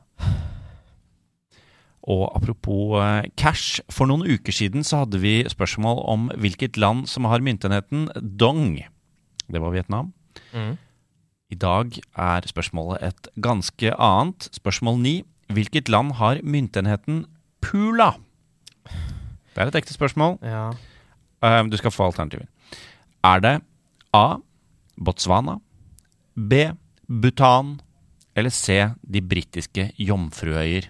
Og 2.05 2.29
apropos 2.37 2.99
eh, 3.01 3.25
cash, 3.37 3.81
for 3.89 4.05
noen 4.09 4.27
uker 4.29 4.53
siden 4.53 4.85
så 4.85 5.01
hadde 5.03 5.19
vi 5.23 5.39
spørsmål 5.49 6.03
om 6.05 6.27
hvilket 6.37 6.77
land 6.77 7.07
som 7.09 7.25
har 7.25 7.41
myntenheten 7.41 8.11
dong. 8.21 8.77
Det 9.49 9.61
var 9.61 9.73
Vietnam. 9.73 10.13
Mm. 10.53 10.75
I 11.49 11.57
dag 11.61 11.97
er 12.17 12.45
spørsmålet 12.49 13.01
et 13.09 13.29
ganske 13.41 13.93
annet. 13.97 14.49
Spørsmål 14.53 15.01
ni. 15.01 15.15
Hvilket 15.53 15.89
land 15.89 16.15
har 16.21 16.41
myntenheten 16.45 17.25
pula? 17.61 18.13
Det 18.85 19.63
er 19.63 19.69
et 19.71 19.77
ekte 19.81 19.93
spørsmål. 19.97 20.37
Ja. 20.45 20.69
Eh, 21.41 21.61
du 21.69 21.77
skal 21.77 21.93
få 21.93 22.11
alternativer. 22.11 22.45
Er 23.25 23.41
det 23.41 23.55
A. 24.13 24.37
Botswana, 24.95 25.57
B. 26.35 26.71
Bhutan 27.07 27.79
eller 28.35 28.51
C. 28.51 28.89
De 29.01 29.21
britiske 29.23 29.87
jomfruøyer? 29.95 30.89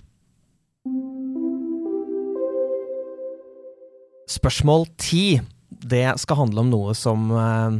Spørsmål 4.25 4.88
ti. 4.98 5.38
Det 5.70 6.08
skal 6.18 6.40
handle 6.40 6.64
om 6.64 6.72
noe 6.72 6.96
som 6.98 7.30
eh, 7.30 7.78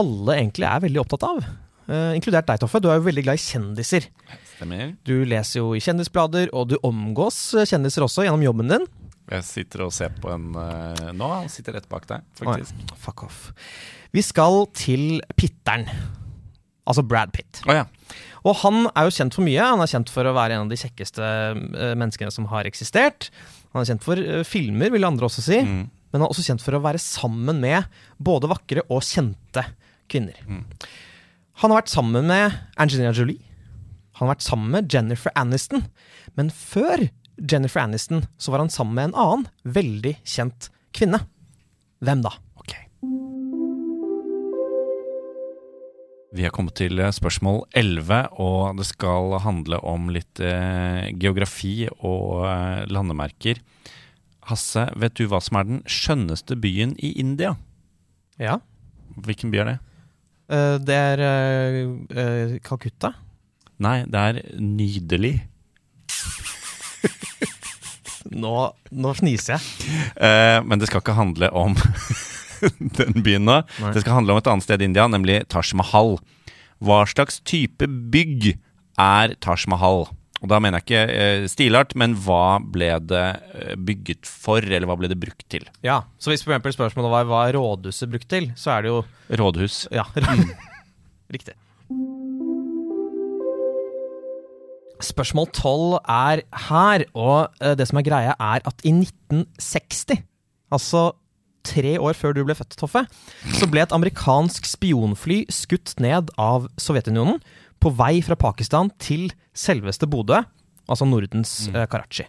alle 0.00 0.38
egentlig 0.38 0.68
er 0.70 0.84
veldig 0.86 1.02
opptatt 1.04 1.28
av. 1.28 1.44
Eh, 1.92 2.16
inkludert 2.16 2.48
deg, 2.48 2.62
Toffe. 2.64 2.80
Du 2.80 2.88
er 2.88 3.02
jo 3.02 3.06
veldig 3.10 3.26
glad 3.26 3.36
i 3.36 3.44
kjendiser. 3.44 4.08
Stemmer. 4.56 4.94
Du 5.04 5.18
leser 5.28 5.60
jo 5.60 5.74
i 5.76 5.82
kjendisblader, 5.84 6.48
og 6.56 6.70
du 6.72 6.78
omgås 6.80 7.50
kjendiser 7.68 8.06
også 8.06 8.24
gjennom 8.24 8.46
jobben 8.48 8.72
din. 8.72 8.88
Jeg 9.28 9.44
sitter 9.44 9.84
og 9.84 9.92
ser 9.92 10.14
på 10.22 10.32
en 10.32 10.54
eh, 10.56 11.08
nå. 11.12 11.32
Han 11.42 11.52
sitter 11.52 11.76
rett 11.76 11.90
bak 11.90 12.08
deg, 12.08 12.24
faktisk. 12.40 12.80
Oi, 12.80 13.02
fuck 13.02 13.26
off. 13.28 13.50
Vi 14.16 14.24
skal 14.24 14.64
til 14.72 15.18
Pitteren. 15.36 15.90
Altså 16.86 17.04
Brad 17.06 17.32
Pitt. 17.34 17.62
Oh, 17.66 17.74
ja. 17.74 17.86
Og 18.46 18.54
han 18.62 18.86
er 18.92 19.08
jo 19.08 19.14
kjent 19.16 19.34
for 19.34 19.46
mye. 19.46 19.62
Han 19.62 19.82
er 19.82 19.90
kjent 19.90 20.12
for 20.12 20.28
å 20.28 20.34
være 20.36 20.56
en 20.56 20.66
av 20.66 20.70
de 20.70 20.78
kjekkeste 20.78 21.26
eh, 21.26 21.94
menneskene 21.98 22.32
som 22.34 22.46
har 22.52 22.68
eksistert. 22.68 23.30
Han 23.74 23.82
er 23.82 23.90
kjent 23.90 24.06
for 24.06 24.20
eh, 24.22 24.44
filmer, 24.46 24.92
vil 24.94 25.08
andre 25.08 25.26
også 25.26 25.44
si. 25.44 25.58
Mm. 25.66 25.82
Men 25.90 26.20
han 26.20 26.28
er 26.28 26.32
også 26.32 26.46
kjent 26.46 26.62
for 26.62 26.78
å 26.78 26.82
være 26.84 27.02
sammen 27.02 27.58
med 27.64 27.98
både 28.22 28.50
vakre 28.52 28.86
og 28.86 29.02
kjente 29.04 29.66
kvinner. 30.10 30.38
Mm. 30.46 30.62
Han 31.62 31.72
har 31.72 31.82
vært 31.82 31.92
sammen 31.92 32.30
med 32.30 32.56
Angelina 32.78 33.12
Jolie. 33.16 33.42
Han 34.16 34.28
har 34.28 34.36
vært 34.36 34.46
sammen 34.46 34.72
med 34.72 34.92
Jennifer 34.92 35.34
Aniston. 35.36 35.88
Men 36.38 36.52
før 36.54 37.08
Jennifer 37.36 37.82
Aniston 37.82 38.24
så 38.40 38.54
var 38.54 38.62
han 38.62 38.72
sammen 38.72 38.96
med 38.96 39.10
en 39.10 39.18
annen 39.26 39.74
veldig 39.76 40.14
kjent 40.24 40.70
kvinne. 40.96 41.20
Hvem 42.04 42.22
da? 42.24 42.36
Vi 46.34 46.42
har 46.42 46.50
kommet 46.50 46.74
til 46.78 46.98
eh, 46.98 47.12
spørsmål 47.14 47.62
11, 47.76 48.32
og 48.42 48.78
det 48.80 48.86
skal 48.88 49.36
handle 49.44 49.78
om 49.86 50.08
litt 50.10 50.40
eh, 50.42 51.12
geografi 51.14 51.86
og 52.00 52.46
eh, 52.50 52.82
landemerker. 52.90 53.60
Hasse, 54.50 54.88
vet 54.98 55.14
du 55.18 55.26
hva 55.30 55.40
som 55.42 55.60
er 55.60 55.68
den 55.68 55.82
skjønneste 55.90 56.58
byen 56.58 56.96
i 56.98 57.12
India? 57.22 57.54
Ja. 58.42 58.58
Hvilken 59.22 59.54
by 59.54 59.62
er 59.62 59.70
det? 59.70 59.76
Eh, 60.50 60.74
det 60.82 60.98
er 60.98 62.58
Calcutta. 62.66 63.14
Nei, 63.78 64.00
det 64.10 64.26
er 64.30 64.42
nydelig. 64.58 65.36
Nå, 68.36 68.54
nå 68.90 69.12
fniser 69.14 69.54
jeg. 69.54 69.62
Men 70.66 70.80
det 70.82 70.88
skal 70.90 70.98
ikke 70.98 71.14
handle 71.14 71.46
om 71.54 71.76
den 72.98 73.22
byen 73.24 73.46
nå. 73.48 73.60
Nei. 73.82 73.94
Det 73.94 74.04
skal 74.04 74.20
handle 74.20 74.36
om 74.36 74.42
et 74.42 74.50
annet 74.52 74.66
sted 74.66 74.82
i 74.82 74.88
India, 74.88 75.06
nemlig 75.10 75.42
Taj 75.52 75.74
Mahal. 75.78 76.16
Hva 76.84 77.02
slags 77.08 77.40
type 77.48 77.88
bygg 77.88 78.54
er 79.00 79.36
Taj 79.44 79.66
Mahal? 79.72 80.06
Og 80.42 80.50
da 80.52 80.58
mener 80.60 80.82
jeg 80.82 80.84
ikke 80.86 81.14
eh, 81.16 81.44
stilart, 81.48 81.94
men 81.96 82.12
hva 82.26 82.58
ble 82.60 82.90
det 83.08 83.24
eh, 83.56 83.76
bygget 83.80 84.28
for, 84.28 84.60
eller 84.60 84.84
hva 84.88 84.98
ble 85.00 85.08
det 85.08 85.18
brukt 85.20 85.46
til? 85.52 85.64
Ja, 85.86 86.02
Så 86.20 86.30
hvis 86.32 86.44
for 86.44 86.52
eksempel 86.52 86.74
spørsmålet 86.76 87.12
var 87.14 87.30
hva 87.30 87.44
er 87.48 87.56
rådhuset 87.56 88.12
brukt 88.12 88.28
til, 88.30 88.50
så 88.58 88.76
er 88.76 88.84
det 88.84 88.92
jo 88.92 88.98
Rådhus. 89.40 89.86
Ja, 89.96 90.04
riktig. 91.34 91.56
Spørsmål 95.02 95.48
12 95.52 95.96
er 96.08 96.42
her, 96.68 97.04
og 97.16 97.56
eh, 97.60 97.74
det 97.76 97.88
som 97.88 98.00
er 98.00 98.06
greia, 98.06 98.36
er 98.36 98.64
at 98.68 98.84
i 98.84 98.92
1960, 98.92 100.20
altså 100.72 101.08
tre 101.66 101.96
år 101.98 102.16
før 102.18 102.36
du 102.36 102.42
ble 102.46 102.56
født, 102.56 102.76
Toffe, 102.78 103.04
så 103.58 103.68
ble 103.70 103.82
et 103.84 103.94
amerikansk 103.94 104.68
spionfly 104.68 105.42
skutt 105.52 105.96
ned 106.02 106.32
av 106.40 106.68
Sovjetunionen 106.80 107.40
på 107.82 107.92
vei 107.98 108.20
fra 108.24 108.38
Pakistan 108.38 108.90
til 109.02 109.28
selveste 109.56 110.08
Bodø, 110.10 110.40
altså 110.86 111.08
Nordens 111.08 111.66
eh, 111.74 111.84
Karachi. 111.90 112.26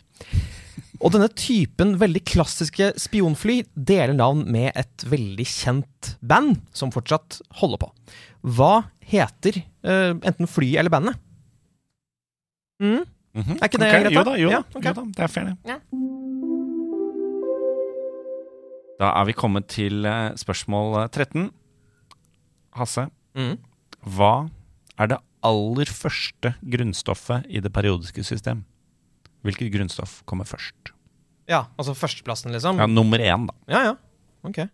Og 0.98 1.14
denne 1.14 1.30
typen 1.38 1.96
veldig 2.02 2.24
klassiske 2.26 2.90
spionfly 3.00 3.60
deler 3.76 4.16
navn 4.18 4.44
med 4.50 4.72
et 4.78 5.06
veldig 5.10 5.46
kjent 5.46 6.16
band 6.26 6.58
som 6.76 6.94
fortsatt 6.94 7.40
holder 7.60 7.84
på. 7.84 7.92
Hva 8.58 8.72
heter 9.08 9.62
uh, 9.86 10.18
enten 10.18 10.50
flyet 10.50 10.82
eller 10.82 10.94
bandet? 10.94 11.22
Mm? 12.82 13.06
Mhm. 13.38 13.58
Er 13.60 13.70
ikke 13.70 13.78
det 13.78 13.88
okay, 13.92 14.04
greit, 14.08 14.16
Jo 14.16 14.24
da, 14.26 14.34
jo, 14.42 14.50
Ja, 14.50 14.64
okay. 14.74 14.90
jo 14.90 14.94
da, 14.98 15.04
det 15.14 15.26
er 15.28 15.30
fair, 15.30 15.52
det. 15.52 15.58
Ja. 15.70 15.78
Da 18.98 19.12
er 19.20 19.28
vi 19.30 19.36
kommet 19.38 19.68
til 19.70 20.06
eh, 20.10 20.32
spørsmål 20.40 21.04
eh, 21.04 21.10
13. 21.14 21.50
Hasse, 22.78 23.08
Mm. 23.38 23.58
hva 24.18 24.50
er 24.98 25.08
det 25.12 25.18
aller 25.46 25.86
første 25.94 26.56
grunnstoffet 26.66 27.46
i 27.54 27.60
det 27.62 27.70
periodiske 27.74 28.24
system? 28.26 28.64
Hvilket 29.46 29.70
grunnstoff 29.76 30.24
kommer 30.26 30.48
først? 30.50 30.90
Ja, 31.48 31.68
altså 31.78 31.94
førsteplassen, 31.94 32.52
liksom? 32.52 32.82
Ja, 32.82 32.88
Nummer 32.90 33.22
én, 33.22 33.46
da. 33.48 33.54
Ja, 33.70 33.84
ja. 33.92 33.94
Ok. 34.44 34.66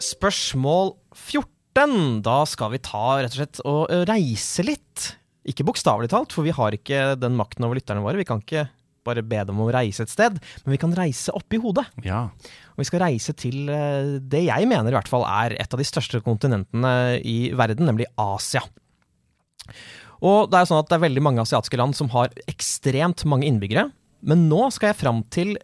Spørsmål 0.00 0.94
14. 1.16 2.20
Da 2.24 2.36
skal 2.48 2.72
vi 2.74 2.80
ta 2.84 3.02
rett 3.22 3.32
og 3.32 3.38
slett 3.40 3.60
og 3.64 3.90
reise 4.10 4.64
litt. 4.66 5.06
Ikke 5.48 5.64
bokstavelig 5.64 6.10
talt, 6.12 6.32
for 6.36 6.44
vi 6.44 6.52
har 6.54 6.76
ikke 6.76 7.14
den 7.20 7.36
makten 7.40 7.64
over 7.64 7.78
lytterne 7.80 8.04
våre. 8.04 8.20
Vi 8.20 8.28
kan 8.28 8.42
ikke 8.44 8.66
bare 9.06 9.24
be 9.26 9.40
dem 9.46 9.58
om 9.58 9.68
å 9.68 9.72
reise 9.74 10.04
et 10.04 10.12
sted, 10.12 10.36
men 10.64 10.74
vi 10.74 10.80
kan 10.80 10.94
reise 10.96 11.32
opp 11.36 11.56
i 11.56 11.60
hodet. 11.62 11.86
Ja. 12.04 12.26
Og 12.74 12.82
vi 12.82 12.88
skal 12.88 13.04
reise 13.04 13.34
til 13.38 13.70
eh, 13.72 14.18
det 14.20 14.44
jeg 14.46 14.68
mener 14.70 14.92
i 14.92 14.98
hvert 14.98 15.10
fall 15.10 15.26
er 15.28 15.56
et 15.60 15.72
av 15.72 15.80
de 15.80 15.88
største 15.88 16.22
kontinentene 16.24 16.92
i 17.24 17.52
verden, 17.56 17.88
nemlig 17.88 18.08
Asia. 18.20 18.64
Og 20.20 20.50
det 20.52 20.60
er 20.60 20.68
sånn 20.68 20.82
at 20.82 20.90
det 20.90 20.98
er 20.98 21.06
veldig 21.06 21.24
mange 21.24 21.44
asiatiske 21.44 21.80
land 21.80 21.96
som 21.96 22.10
har 22.12 22.32
ekstremt 22.50 23.24
mange 23.28 23.48
innbyggere. 23.48 23.88
Men 24.20 24.48
nå 24.50 24.66
skal 24.74 24.92
jeg 24.92 25.00
fram 25.00 25.22
til 25.32 25.54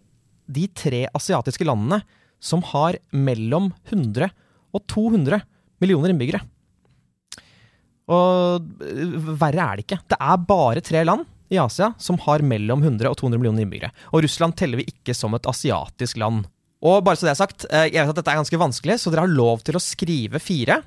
de 0.47 0.65
tre 0.73 1.05
asiatiske 1.17 1.67
landene 1.67 2.01
som 2.41 2.63
har 2.73 2.97
mellom 3.13 3.71
100 3.91 4.31
og 4.77 4.85
200 4.93 5.43
millioner 5.83 6.13
innbyggere. 6.13 6.41
Og 8.07 8.67
øh, 8.87 9.33
verre 9.41 9.65
er 9.65 9.79
det 9.79 9.87
ikke. 9.87 10.03
Det 10.09 10.19
er 10.23 10.45
bare 10.49 10.85
tre 10.85 11.03
land 11.05 11.27
i 11.53 11.61
Asia 11.63 11.93
som 12.03 12.19
har 12.25 12.45
mellom 12.45 12.83
100 12.83 13.11
og 13.11 13.17
200 13.21 13.41
millioner 13.41 13.65
innbyggere. 13.65 13.93
Og 14.13 14.25
Russland 14.27 14.57
teller 14.59 14.83
vi 14.83 14.89
ikke 14.91 15.15
som 15.17 15.37
et 15.37 15.49
asiatisk 15.49 16.21
land. 16.23 16.45
Og 16.87 17.01
bare 17.07 17.19
så 17.19 17.29
det 17.29 17.35
er 17.35 17.41
sagt, 17.41 17.67
eh, 17.71 17.89
jeg 17.89 18.03
vet 18.03 18.13
at 18.13 18.21
dette 18.21 18.35
er 18.35 18.43
ganske 18.43 18.61
vanskelig, 18.61 18.99
så 19.01 19.13
dere 19.13 19.25
har 19.27 19.33
lov 19.33 19.65
til 19.67 19.79
å 19.79 19.83
skrive 19.83 20.43
fire. 20.43 20.83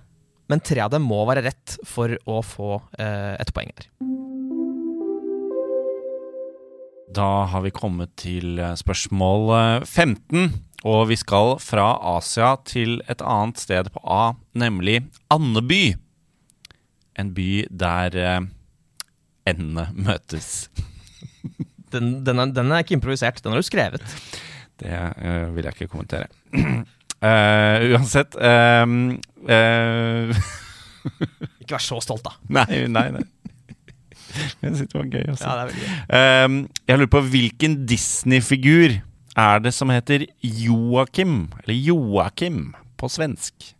Men 0.49 0.63
tre 0.65 0.81
av 0.81 0.93
dem 0.93 1.05
må 1.05 1.21
være 1.29 1.45
rett 1.45 1.77
for 1.85 2.15
å 2.25 2.41
få 2.45 2.79
eh, 2.97 3.35
et 3.37 3.53
poeng 3.53 3.69
her. 3.69 3.89
Da 7.09 7.45
har 7.49 7.63
vi 7.65 7.73
kommet 7.73 8.13
til 8.21 8.59
eh, 8.61 8.75
spørsmål 8.77 9.53
eh, 9.57 9.85
15. 9.85 10.51
Og 10.89 11.09
vi 11.09 11.17
skal 11.19 11.57
fra 11.59 11.91
Asia 12.15 12.53
til 12.65 13.01
et 13.11 13.21
annet 13.21 13.59
sted 13.59 13.89
på 13.91 14.01
A, 14.05 14.35
nemlig 14.55 15.01
Andeby. 15.33 15.97
En 17.19 17.33
by 17.35 17.65
der 17.67 18.15
endene 19.51 19.89
møtes. 19.95 20.69
Den, 21.89 22.19
den, 22.25 22.39
er, 22.41 22.53
den 22.53 22.71
er 22.71 22.83
ikke 22.83 22.97
improvisert, 22.97 23.41
den 23.43 23.53
har 23.53 23.61
du 23.61 23.65
skrevet. 23.65 24.03
Det 24.79 24.93
uh, 24.93 25.49
vil 25.55 25.65
jeg 25.65 25.75
ikke 25.75 25.91
kommentere. 25.91 26.29
Uh, 26.53 27.89
uansett 27.93 28.37
eh, 28.39 28.85
uh, 29.49 30.45
Ikke 31.59 31.75
vær 31.75 31.83
så 31.83 31.99
stolt, 32.03 32.23
da. 32.27 32.35
Nei, 32.59 32.85
nei, 32.91 33.09
nei. 33.17 33.25
Jeg 34.29 34.75
syns 34.75 34.91
det 34.91 34.97
var 34.97 35.09
gøy. 35.09 35.25
Altså. 35.25 35.45
Ja, 35.49 35.65
det 35.65 35.75
gøy. 35.75 35.91
Ehm, 36.19 36.57
jeg 36.87 36.99
lurer 36.99 37.11
på 37.15 37.21
hvilken 37.33 37.77
Disney-figur 37.89 38.99
er 39.39 39.61
det 39.63 39.73
som 39.75 39.91
heter 39.93 40.27
Joakim, 40.43 41.49
eller 41.63 41.75
Joakim 41.75 42.61
på 42.99 43.09
svensk? 43.11 43.71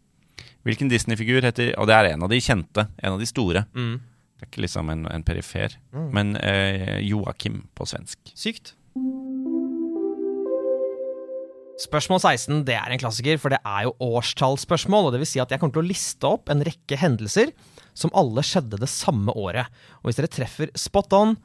Hvilken 0.68 0.90
Disney-figur 0.92 1.46
heter 1.46 1.72
Og 1.80 1.88
det 1.88 1.96
er 1.96 2.12
en 2.14 2.24
av 2.26 2.32
de 2.32 2.40
kjente, 2.44 2.88
en 3.00 3.14
av 3.14 3.22
de 3.22 3.28
store. 3.30 3.66
Mm. 3.78 4.00
Det 4.40 4.46
er 4.48 4.52
ikke 4.54 4.64
liksom 4.64 4.90
en, 4.94 5.06
en 5.12 5.24
perifer, 5.28 5.76
Mm. 5.92 6.10
men 6.16 6.36
eh, 6.38 7.00
Joakim 7.04 7.66
på 7.76 7.86
svensk. 7.90 8.18
Sykt. 8.40 8.74
Spørsmål 11.80 12.20
16 12.20 12.64
det 12.68 12.76
er 12.76 12.92
en 12.92 13.00
klassiker, 13.00 13.38
for 13.40 13.54
det 13.54 13.60
er 13.64 13.86
jo 13.88 13.94
årstallsspørsmål. 14.04 15.06
og 15.08 15.14
det 15.16 15.22
vil 15.22 15.30
si 15.32 15.40
at 15.40 15.50
Jeg 15.52 15.60
kommer 15.62 15.74
til 15.78 15.84
å 15.86 15.88
liste 15.88 16.28
opp 16.28 16.50
en 16.52 16.64
rekke 16.66 16.98
hendelser 17.00 17.54
som 17.96 18.12
alle 18.14 18.44
skjedde 18.44 18.80
det 18.80 18.90
samme 18.92 19.32
året. 19.32 19.68
Og 20.04 20.10
Hvis 20.10 20.20
dere 20.20 20.28
treffer 20.32 20.72
spot 20.76 21.14
on, 21.16 21.38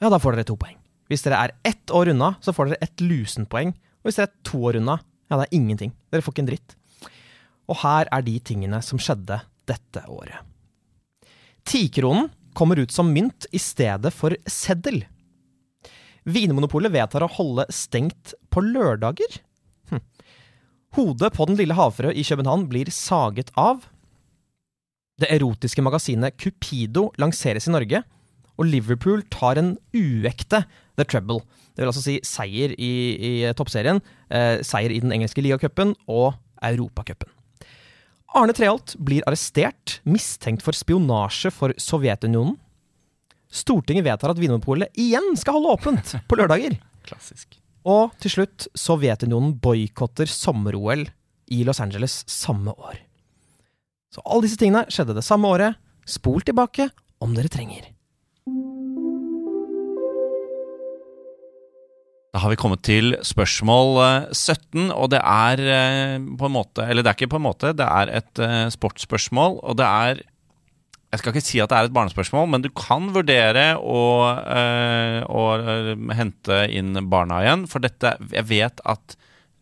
ja, 0.00 0.08
da 0.12 0.18
får 0.20 0.36
dere 0.36 0.44
to 0.48 0.56
poeng. 0.56 0.76
Hvis 1.08 1.24
dere 1.24 1.40
er 1.44 1.54
ett 1.64 1.90
år 1.96 2.12
unna, 2.12 2.34
så 2.40 2.52
får 2.56 2.70
dere 2.70 2.82
ett 2.84 3.00
lusenpoeng. 3.00 3.72
Og 4.00 4.08
hvis 4.08 4.16
dere 4.20 4.28
er 4.28 4.36
to 4.44 4.60
år 4.68 4.76
unna, 4.80 4.98
ja, 5.30 5.36
det 5.40 5.48
er 5.48 5.56
ingenting. 5.56 5.92
Dere 6.12 6.22
får 6.22 6.32
ikke 6.36 6.44
en 6.44 6.52
dritt. 6.52 6.76
Og 7.70 7.76
her 7.82 8.08
er 8.12 8.22
de 8.22 8.36
tingene 8.40 8.80
som 8.84 8.98
skjedde 9.00 9.40
dette 9.68 10.04
året. 10.08 10.40
Tikronen 11.64 12.30
kommer 12.56 12.78
ut 12.78 12.92
som 12.92 13.12
mynt 13.12 13.46
i 13.52 13.58
stedet 13.58 14.12
for 14.14 14.36
seddel. 14.46 15.04
Vinmonopolet 16.28 16.92
vedtar 16.92 17.24
å 17.24 17.32
holde 17.32 17.66
stengt 17.72 18.34
på 18.52 18.62
lørdager. 18.64 19.40
Hm. 19.90 20.02
Hodet 20.98 21.32
på 21.36 21.46
Den 21.48 21.58
lille 21.60 21.76
havfrø 21.78 22.12
i 22.12 22.26
København 22.26 22.66
blir 22.70 22.90
saget 22.94 23.52
av. 23.58 23.86
Det 25.20 25.30
erotiske 25.30 25.84
magasinet 25.84 26.36
Cupido 26.40 27.10
lanseres 27.20 27.68
i 27.68 27.74
Norge, 27.74 28.02
og 28.60 28.68
Liverpool 28.68 29.22
tar 29.32 29.60
en 29.60 29.74
uekte 29.96 30.64
The 30.98 31.06
Treble. 31.08 31.40
Det 31.72 31.84
vil 31.84 31.90
altså 31.92 32.04
si 32.04 32.18
seier 32.26 32.74
i, 32.76 32.92
i 33.16 33.32
toppserien, 33.56 34.02
eh, 34.28 34.60
seier 34.66 34.92
i 34.92 35.00
den 35.00 35.12
engelske 35.16 35.44
ligacupen 35.44 35.94
og 36.08 36.34
Europacupen. 36.60 37.30
Arne 38.30 38.54
Treholt 38.54 38.94
blir 39.02 39.24
arrestert, 39.26 39.98
mistenkt 40.06 40.62
for 40.62 40.76
spionasje 40.76 41.50
for 41.50 41.74
Sovjetunionen. 41.82 42.56
Stortinget 43.50 44.06
vedtar 44.06 44.30
at 44.30 44.38
Vinmonopolet 44.38 44.94
igjen 44.94 45.32
skal 45.38 45.56
holde 45.58 45.74
åpent 45.74 46.12
på 46.30 46.38
lørdager. 46.38 46.76
Klassisk. 47.08 47.58
Og 47.90 48.14
til 48.22 48.36
slutt, 48.36 48.68
Sovjetunionen 48.78 49.56
boikotter 49.58 50.30
sommer-OL 50.30 51.08
i 51.50 51.62
Los 51.66 51.82
Angeles 51.82 52.20
samme 52.30 52.70
år. 52.70 53.00
Så 54.14 54.22
alle 54.22 54.46
disse 54.46 54.60
tingene 54.60 54.84
skjedde 54.90 55.16
det 55.18 55.26
samme 55.26 55.50
året. 55.50 55.78
Spol 56.06 56.44
tilbake 56.46 56.90
om 57.22 57.34
dere 57.34 57.50
trenger. 57.50 57.90
Da 62.30 62.38
har 62.44 62.52
vi 62.52 62.58
kommet 62.62 62.82
til 62.86 63.16
spørsmål 63.26 63.96
eh, 64.04 64.26
17, 64.36 64.90
og 64.94 65.08
det 65.10 65.18
er 65.18 65.62
eh, 65.66 66.18
på 66.38 66.46
en 66.46 66.54
måte 66.54 66.84
Eller 66.86 67.02
det 67.02 67.10
er 67.10 67.16
ikke 67.18 67.32
på 67.32 67.40
en 67.40 67.46
måte, 67.48 67.72
det 67.74 67.86
er 67.86 68.12
et 68.20 68.42
eh, 68.44 68.68
sportsspørsmål, 68.70 69.56
og 69.66 69.78
det 69.80 69.86
er 69.88 70.20
Jeg 71.10 71.18
skal 71.24 71.32
ikke 71.34 71.42
si 71.42 71.58
at 71.58 71.72
det 71.72 71.78
er 71.80 71.88
et 71.88 71.96
barnespørsmål, 71.96 72.46
men 72.52 72.62
du 72.62 72.68
kan 72.70 73.08
vurdere 73.16 73.72
å, 73.82 74.02
eh, 74.46 75.18
å 75.26 75.42
eh, 75.58 75.90
hente 76.14 76.60
inn 76.70 76.94
barna 77.10 77.40
igjen, 77.42 77.66
for 77.72 77.82
dette 77.82 78.14
Jeg 78.30 78.46
vet 78.52 78.84
at 78.86 79.16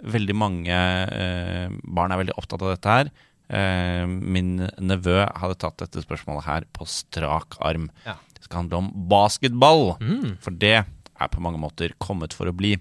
veldig 0.04 0.36
mange 0.38 0.76
eh, 0.76 1.72
barn 1.88 2.12
er 2.14 2.20
veldig 2.20 2.36
opptatt 2.38 2.60
av 2.62 2.74
dette 2.76 2.92
her. 2.92 3.08
Eh, 3.48 4.04
min 4.06 4.52
nevø 4.78 5.24
hadde 5.40 5.56
tatt 5.58 5.80
dette 5.80 6.04
spørsmålet 6.04 6.44
her 6.46 6.68
på 6.76 6.84
strak 6.86 7.56
arm. 7.66 7.88
Ja. 8.04 8.14
Det 8.36 8.44
skal 8.46 8.60
handle 8.60 8.78
om 8.84 8.92
basketball, 9.10 9.96
Mm. 9.98 10.36
for 10.44 10.52
det 10.54 10.84
er 11.20 11.30
på 11.32 11.42
mange 11.44 11.60
måter 11.60 11.94
kommet 12.02 12.34
for 12.36 12.50
å 12.50 12.56
bli. 12.56 12.76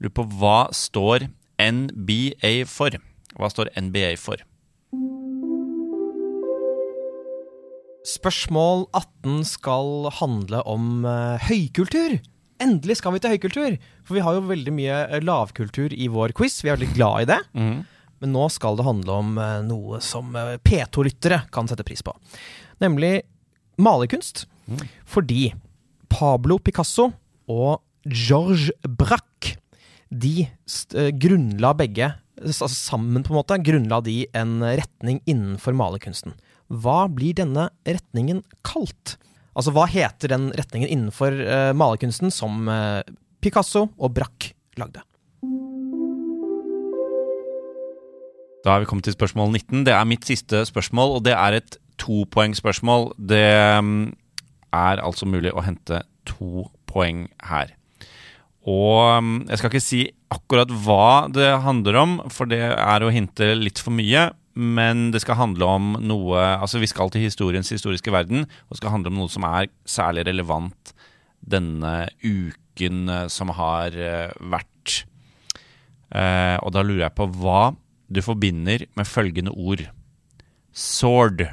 Lurer 0.00 0.14
på 0.16 0.26
hva 0.40 0.66
står 0.74 1.28
NBA 1.60 2.66
for? 2.68 2.96
Hva 3.36 3.50
står 3.52 3.72
NBA 3.76 4.14
for? 4.20 4.42
Spørsmål 8.06 8.86
18 8.94 9.42
skal 9.48 10.10
handle 10.20 10.60
om 10.68 11.04
eh, 11.08 11.48
høykultur. 11.48 12.20
Endelig 12.62 13.00
skal 13.00 13.16
vi 13.16 13.20
til 13.20 13.34
høykultur! 13.34 13.76
For 14.06 14.16
vi 14.16 14.22
har 14.24 14.36
jo 14.36 14.46
veldig 14.48 14.72
mye 14.72 15.00
eh, 15.10 15.24
lavkultur 15.24 15.92
i 15.92 16.06
vår 16.12 16.32
quiz. 16.38 16.60
Vi 16.62 16.70
er 16.70 16.78
veldig 16.78 16.94
glad 16.94 17.24
i 17.24 17.30
det. 17.34 17.40
Men 18.22 18.32
nå 18.32 18.46
skal 18.52 18.78
det 18.78 18.86
handle 18.86 19.18
om 19.20 19.34
eh, 19.42 19.58
noe 19.66 20.00
som 20.04 20.30
eh, 20.38 20.54
P2-lyttere 20.64 21.42
kan 21.52 21.68
sette 21.68 21.84
pris 21.86 22.04
på. 22.06 22.14
Nemlig 22.84 23.18
malerkunst. 23.82 24.46
Fordi 25.06 25.50
Pablo 26.10 26.58
Picasso 26.62 27.10
og 27.50 27.82
Georges 28.06 28.70
Braque 28.86 29.56
de 30.10 30.46
eh, 30.46 31.10
grunnla 31.18 31.72
begge, 31.78 32.12
altså 32.38 32.68
sammen 32.70 33.24
på 33.26 33.32
en 33.32 33.40
måte, 33.40 33.58
grunnla 33.62 34.00
de 34.06 34.20
en 34.36 34.60
retning 34.62 35.22
innenfor 35.26 35.74
malerkunsten. 35.76 36.36
Hva 36.70 37.06
blir 37.10 37.36
denne 37.38 37.68
retningen 37.86 38.42
kalt? 38.66 39.16
Altså, 39.56 39.72
hva 39.72 39.86
heter 39.88 40.34
den 40.34 40.50
retningen 40.58 40.90
innenfor 40.92 41.32
uh, 41.32 41.72
malerkunsten 41.72 42.32
som 42.34 42.66
uh, 42.68 43.00
Picasso 43.40 43.86
og 43.96 44.12
Braque 44.12 44.52
lagde? 44.76 45.00
Da 48.66 48.74
er 48.74 48.82
vi 48.82 48.90
kommet 48.90 49.06
til 49.06 49.14
spørsmål 49.14 49.54
19. 49.54 49.86
Det 49.86 49.94
er 49.94 50.08
mitt 50.10 50.26
siste 50.26 50.64
spørsmål, 50.66 51.16
og 51.16 51.24
det 51.24 51.36
er 51.38 51.60
et 51.60 51.78
topoengsspørsmål. 52.02 53.12
Det 53.16 53.46
mm, 53.80 54.10
er 54.74 55.02
altså 55.06 55.28
mulig 55.30 55.54
å 55.54 55.64
hente 55.64 56.02
to 56.28 56.66
poeng 56.96 57.26
her. 57.44 57.76
Og 58.66 59.22
mm, 59.22 59.36
jeg 59.50 59.60
skal 59.60 59.70
ikke 59.70 59.84
si 59.84 60.02
akkurat 60.32 60.72
hva 60.82 61.28
det 61.30 61.52
handler 61.62 62.00
om, 62.00 62.18
for 62.34 62.50
det 62.50 62.64
er 62.72 63.04
å 63.04 63.12
hinte 63.14 63.52
litt 63.54 63.78
for 63.82 63.94
mye. 63.94 64.30
Men 64.56 65.10
det 65.12 65.20
skal 65.20 65.36
handle 65.36 65.66
om 65.68 65.88
noe 66.00 66.40
Altså, 66.56 66.80
vi 66.80 66.88
skal 66.88 67.10
til 67.12 67.26
historiens 67.26 67.68
historiske 67.68 68.12
verden, 68.12 68.46
og 68.48 68.72
det 68.72 68.80
skal 68.80 68.94
handle 68.94 69.12
om 69.12 69.20
noe 69.20 69.32
som 69.32 69.44
er 69.44 69.68
særlig 69.84 70.24
relevant 70.30 70.94
denne 71.46 72.08
uken 72.24 73.10
eh, 73.12 73.26
som 73.30 73.52
har 73.54 73.94
eh, 73.94 74.32
vært. 74.40 75.04
Eh, 76.10 76.56
og 76.62 76.72
da 76.74 76.82
lurer 76.82 77.06
jeg 77.06 77.16
på 77.18 77.28
hva 77.36 77.74
du 78.08 78.22
forbinder 78.24 78.86
med 78.96 79.08
følgende 79.08 79.52
ord. 79.52 79.84
Sword, 80.72 81.44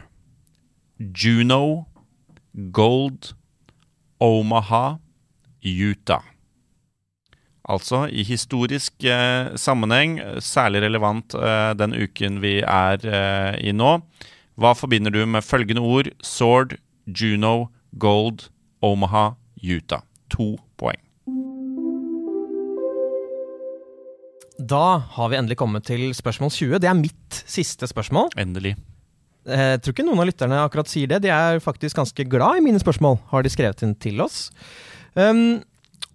Juno, 0.97 1.85
Gold, 2.71 3.33
Omaha, 4.23 4.99
Utah. 5.63 6.23
Altså 7.63 8.03
i 8.11 8.23
historisk 8.27 9.05
eh, 9.07 9.53
sammenheng, 9.55 10.17
eh, 10.19 10.39
særlig 10.43 10.81
relevant 10.83 11.33
eh, 11.39 11.71
den 11.79 11.93
uken 11.95 12.41
vi 12.43 12.57
er 12.59 13.05
eh, 13.07 13.55
i 13.63 13.71
nå. 13.71 13.93
Hva 14.59 14.73
forbinder 14.75 15.13
du 15.15 15.21
med 15.25 15.45
følgende 15.47 15.81
ord? 15.81 16.11
Sword, 16.21 16.75
Juno, 17.07 17.69
Gold, 17.97 18.49
Omaha, 18.83 19.29
Utah. 19.63 20.03
To 20.35 20.57
poeng. 20.77 20.99
Da 24.59 24.83
har 25.15 25.29
vi 25.31 25.37
endelig 25.39 25.57
kommet 25.59 25.85
til 25.87 26.11
spørsmål 26.15 26.51
20. 26.53 26.79
Det 26.83 26.89
er 26.89 26.97
mitt 26.99 27.39
siste 27.49 27.87
spørsmål. 27.89 28.29
Endelig. 28.39 28.75
Eh, 29.47 29.73
Jeg 29.73 29.81
tror 29.83 29.95
ikke 29.95 30.05
noen 30.07 30.21
av 30.23 30.29
lytterne 30.29 30.59
akkurat 30.63 30.87
sier 30.91 31.09
det. 31.09 31.23
De 31.25 31.31
er 31.33 31.59
faktisk 31.63 31.97
ganske 31.99 32.27
glad 32.29 32.59
i 32.59 32.65
mine 32.65 32.79
spørsmål, 32.79 33.17
har 33.31 33.43
de 33.43 33.49
skrevet 33.51 33.81
inn 33.83 33.95
til 33.95 34.21
oss. 34.23 34.49
Um, 35.19 35.61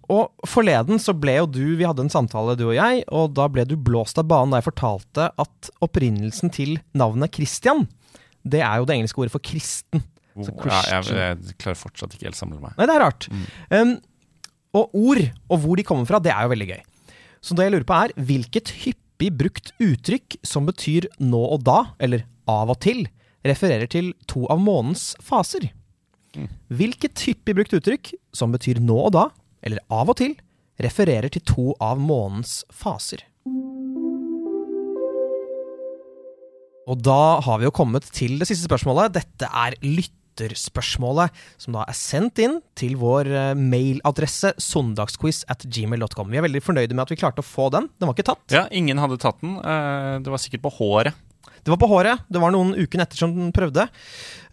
og 0.09 0.47
forleden 0.49 0.97
så 0.99 1.13
ble 1.13 1.35
jo 1.37 1.45
du 1.45 1.63
Vi 1.77 1.85
hadde 1.85 2.01
en 2.01 2.11
samtale, 2.11 2.55
du 2.57 2.65
og 2.71 2.75
jeg, 2.75 3.03
og 3.13 3.35
da 3.37 3.45
ble 3.51 3.65
du 3.69 3.75
blåst 3.77 4.17
av 4.19 4.25
banen 4.29 4.51
da 4.55 4.59
jeg 4.59 4.69
fortalte 4.71 5.29
at 5.39 5.69
opprinnelsen 5.85 6.51
til 6.53 6.79
navnet 6.97 7.35
Christian, 7.37 7.85
det 8.41 8.63
er 8.65 8.79
jo 8.81 8.87
det 8.89 8.97
engelske 8.97 9.21
ordet 9.21 9.35
for 9.35 9.43
kristen. 9.45 10.01
Så 10.39 10.53
Ja, 10.65 10.79
jeg, 10.95 11.13
jeg 11.19 11.57
klarer 11.59 11.77
fortsatt 11.77 12.15
ikke 12.15 12.29
helt 12.29 12.39
samle 12.39 12.61
meg. 12.63 12.73
Nei, 12.79 12.87
det 12.89 12.95
er 12.95 13.03
rart. 13.03 13.27
Um, 13.73 13.97
og 14.77 14.95
ord, 14.95 15.21
og 15.49 15.61
hvor 15.63 15.79
de 15.79 15.85
kommer 15.85 16.07
fra, 16.09 16.21
det 16.23 16.31
er 16.33 16.45
jo 16.45 16.53
veldig 16.53 16.69
gøy. 16.69 16.81
Så 17.43 17.55
det 17.57 17.65
jeg 17.67 17.73
lurer 17.75 17.87
på 17.87 17.97
er, 17.97 18.13
hvilket 18.29 18.73
hyppig 18.83 19.29
brukt 19.35 19.71
uttrykk 19.83 20.39
som 20.47 20.67
betyr 20.69 21.09
nå 21.21 21.41
og 21.55 21.63
da, 21.67 21.79
eller 22.01 22.25
av 22.49 22.71
og 22.73 22.79
til, 22.83 23.05
refererer 23.45 23.89
til 23.91 24.11
to 24.31 24.45
av 24.51 24.61
månens 24.63 25.11
faser? 25.23 25.69
Hvilket 26.69 27.25
hyppig 27.25 27.55
brukt 27.57 27.75
uttrykk 27.75 28.13
som 28.35 28.51
betyr 28.53 28.79
nå 28.83 28.97
og 29.07 29.13
da, 29.15 29.25
eller 29.65 29.81
av 29.91 30.09
og 30.13 30.19
til, 30.21 30.35
refererer 30.79 31.29
til 31.33 31.43
to 31.49 31.65
av 31.83 31.99
månens 31.99 32.61
faser? 32.71 33.25
Og 36.89 37.01
da 37.05 37.39
har 37.45 37.59
vi 37.61 37.67
jo 37.67 37.73
kommet 37.75 38.07
til 38.15 38.39
det 38.41 38.47
siste 38.49 38.65
spørsmålet. 38.65 39.13
Dette 39.13 39.45
er 39.45 39.75
lytterspørsmålet, 39.85 41.35
som 41.61 41.75
da 41.77 41.83
er 41.85 41.97
sendt 41.97 42.39
inn 42.41 42.55
til 42.79 42.95
vår 42.97 43.29
eh, 43.29 43.51
mailadresse 43.59 44.55
sondagsquiz 44.57 45.43
at 45.53 45.67
gmail.com. 45.69 46.31
Vi 46.33 46.39
er 46.41 46.47
veldig 46.47 46.63
fornøyde 46.65 46.95
med 46.97 47.05
at 47.05 47.13
vi 47.13 47.19
klarte 47.21 47.43
å 47.43 47.45
få 47.45 47.67
den. 47.75 47.91
Den 48.01 48.09
var 48.09 48.17
ikke 48.17 48.29
tatt. 48.31 48.45
Ja, 48.55 48.63
ingen 48.73 48.97
hadde 49.03 49.19
tatt 49.21 49.37
den. 49.43 49.59
Eh, 49.61 50.15
Det 50.25 50.33
var 50.33 50.41
sikkert 50.41 50.65
på 50.65 50.73
håret. 50.79 51.13
Det 51.63 51.71
var 51.73 51.79
på 51.81 51.89
håret. 51.91 52.23
Det 52.31 52.41
var 52.41 52.53
noen 52.55 52.73
uken 52.77 53.03
etter 53.03 53.19
som 53.19 53.33
den 53.35 53.51
prøvde. 53.55 53.87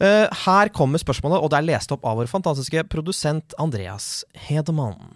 Uh, 0.00 0.26
Her 0.44 0.72
kommer 0.74 1.00
spørsmålet, 1.00 1.40
og 1.40 1.52
det 1.52 1.60
er 1.60 1.68
lest 1.70 1.94
opp 1.94 2.04
av 2.06 2.20
vår 2.20 2.30
fantastiske 2.30 2.84
produsent 2.92 3.56
Andreas 3.62 4.24
Hedemann. 4.48 5.14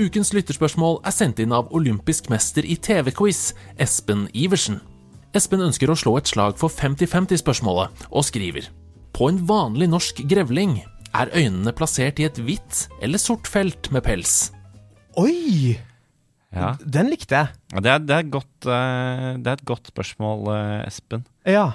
Ukens 0.00 0.32
lytterspørsmål 0.32 1.02
er 1.04 1.12
sendt 1.12 1.42
inn 1.42 1.52
av 1.52 1.68
olympisk 1.76 2.30
mester 2.32 2.64
i 2.64 2.78
TV-quiz, 2.80 3.52
Espen 3.82 4.24
Iversen. 4.32 4.80
Espen 5.36 5.64
ønsker 5.64 5.92
å 5.92 5.96
slå 5.96 6.16
et 6.18 6.30
slag 6.32 6.56
for 6.60 6.72
50-50-spørsmålet, 6.72 8.08
og 8.08 8.24
skriver 8.24 8.70
På 9.12 9.28
en 9.28 9.42
vanlig 9.48 9.90
norsk 9.92 10.24
grevling 10.28 10.78
er 11.12 11.32
øynene 11.36 11.74
plassert 11.76 12.20
i 12.20 12.26
et 12.28 12.40
hvitt 12.40 12.86
eller 13.04 13.20
sort 13.20 13.48
felt 13.48 13.90
med 13.92 14.04
pels. 14.06 14.48
Oi! 15.20 15.76
Ja. 16.52 16.74
Den 16.80 17.08
likte 17.08 17.36
jeg. 17.38 17.48
Ja, 17.72 17.80
Det 17.80 17.90
er, 17.90 17.98
det, 17.98 18.16
er 18.16 18.28
godt, 18.30 18.66
uh, 18.66 19.38
det 19.40 19.46
er 19.46 19.52
et 19.52 19.64
godt 19.64 19.88
spørsmål, 19.88 20.48
uh, 20.48 20.86
Espen. 20.86 21.26
Ja. 21.48 21.70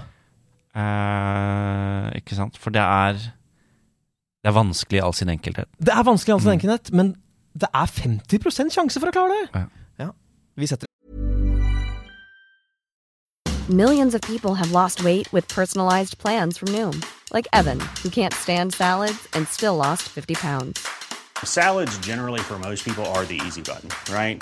Uh, 0.77 2.11
ikke 2.15 2.37
sant? 2.37 2.57
For 2.57 2.69
det 2.69 2.81
er 2.81 3.17
Det 3.17 4.51
er 4.51 4.53
vanskelig 4.53 4.99
i 4.99 5.03
all 5.03 5.13
sin 5.17 5.29
enkelthet. 5.33 5.67
Det 5.79 5.93
er 5.93 6.03
vanskelig, 6.03 6.31
i 6.31 6.35
all 6.35 6.41
sin 6.41 6.49
mm. 6.49 6.59
enkelhet, 6.59 6.91
men 6.93 7.15
det 7.57 7.69
er 7.73 7.89
50% 7.89 8.69
sjanse 8.75 9.01
for 9.01 9.09
å 9.09 9.15
klare 9.15 9.33
det. 9.33 9.47
Ja. 9.55 9.65
Ja. 10.05 10.11
Vi 10.55 10.69
setter 10.69 10.85
Millions 13.67 14.15
of 14.15 14.21
people 14.21 14.55
have 14.55 14.71
lost 14.71 15.03
weight 15.03 15.27
with 15.33 15.45
personalized 15.49 16.17
plans 16.19 16.57
from 16.57 16.69
Noom, 16.69 17.03
like 17.33 17.47
Evan, 17.51 17.81
who 18.01 18.09
can't 18.09 18.33
stand 18.33 18.73
salads 18.73 19.27
and 19.33 19.45
still 19.47 19.75
lost 19.75 20.03
50 20.03 20.35
pounds. 20.35 20.87
Salads, 21.43 21.97
generally, 21.97 22.39
for 22.39 22.57
most 22.57 22.85
people, 22.85 23.05
are 23.07 23.25
the 23.25 23.41
easy 23.45 23.61
button, 23.61 23.89
right? 24.09 24.41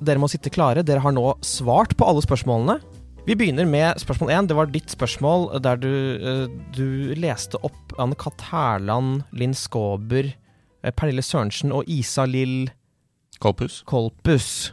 Dere 0.00 0.20
må 0.20 0.28
sitte 0.32 0.52
klare. 0.52 0.84
Dere 0.86 1.02
har 1.04 1.14
nå 1.14 1.26
svart 1.44 1.96
på 1.98 2.08
alle 2.08 2.24
spørsmålene. 2.24 2.80
Vi 3.26 3.36
begynner 3.36 3.68
med 3.68 4.00
spørsmål 4.00 4.32
én. 4.32 4.48
Det 4.48 4.56
var 4.56 4.70
ditt 4.72 4.90
spørsmål 4.90 5.60
der 5.62 5.76
du, 5.76 5.92
eh, 6.16 6.46
du 6.74 7.14
leste 7.14 7.60
opp 7.62 7.92
Anne-Kat. 7.98 8.40
Hærland, 8.50 9.24
Linn 9.32 9.54
Skåber, 9.54 10.32
eh, 10.82 10.90
Pernille 10.90 11.22
Sørensen 11.22 11.72
og 11.72 11.84
Isa 11.86 12.24
Lill 12.24 12.70
Kolpus. 13.38 13.82
Kolpus. 13.84 14.72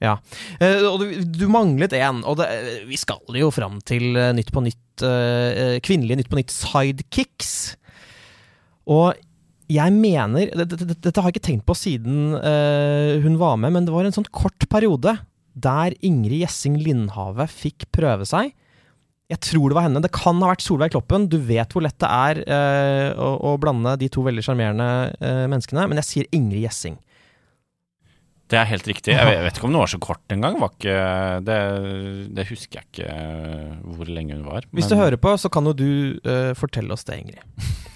Ja. 0.00 0.16
Eh, 0.60 0.86
og 0.86 1.00
du, 1.00 1.24
du 1.24 1.48
manglet 1.48 1.92
én, 1.92 2.22
og 2.24 2.38
det, 2.38 2.48
vi 2.88 2.96
skal 2.96 3.20
jo 3.34 3.50
fram 3.50 3.80
til 3.84 4.14
Nytt 4.34 4.52
på 4.52 4.62
Nytt 4.64 4.78
Kvinnelige 5.00 6.16
Nytt 6.20 6.30
på 6.30 6.36
Nytt 6.36 6.52
sidekicks. 6.52 7.76
Og 8.86 9.14
jeg 9.70 9.94
mener 9.94 10.50
Dette, 10.56 10.78
dette, 10.90 11.16
har 11.18 11.30
jeg 11.30 11.38
ikke 11.38 11.48
tenkt 11.48 11.66
på 11.68 11.76
siden 11.78 12.34
uh, 12.34 13.18
hun 13.22 13.38
var 13.40 13.58
med, 13.60 13.74
men 13.76 13.86
det 13.86 13.94
var 13.94 14.06
en 14.06 14.14
sånn 14.14 14.28
kort 14.34 14.66
periode 14.70 15.16
der 15.60 15.94
Ingrid 16.06 16.44
Gjessing 16.44 16.78
Lindhave 16.80 17.46
fikk 17.50 17.88
prøve 17.94 18.26
seg. 18.28 18.52
Jeg 19.30 19.42
tror 19.46 19.70
det 19.70 19.76
var 19.76 19.86
henne. 19.86 20.02
Det 20.02 20.12
kan 20.14 20.38
ha 20.42 20.50
vært 20.52 20.62
Solveig 20.64 20.94
Kloppen. 20.94 21.28
Du 21.30 21.36
vet 21.46 21.70
hvor 21.74 21.84
lett 21.84 21.98
det 22.02 22.10
er 22.10 22.40
uh, 22.46 23.20
å, 23.20 23.30
å 23.50 23.54
blande 23.62 23.96
de 24.00 24.08
to 24.10 24.24
veldig 24.26 24.44
sjarmerende 24.46 24.88
uh, 25.20 25.46
menneskene, 25.50 25.86
men 25.90 26.00
jeg 26.02 26.08
sier 26.08 26.30
Ingrid 26.34 26.64
Gjessing. 26.66 26.98
Det 28.50 28.58
er 28.58 28.66
helt 28.72 28.88
riktig. 28.90 29.14
Jeg 29.14 29.26
vet, 29.26 29.36
jeg 29.38 29.46
vet 29.46 29.60
ikke 29.60 29.68
om 29.68 29.76
den 29.76 29.84
var 29.84 29.92
så 29.92 30.00
kort 30.02 30.34
engang. 30.34 30.58
Det, 31.46 31.60
det 32.34 32.48
husker 32.50 32.80
jeg 32.80 32.88
ikke 32.90 33.20
hvor 33.84 34.10
lenge 34.10 34.38
hun 34.38 34.48
var. 34.48 34.66
Hvis 34.74 34.90
du 34.90 34.96
hører 34.98 35.20
på, 35.20 35.36
så 35.38 35.52
kan 35.52 35.70
jo 35.70 35.76
du 35.78 35.90
uh, 36.26 36.50
fortelle 36.58 36.94
oss 36.94 37.06
det, 37.06 37.22
Ingrid. 37.22 37.70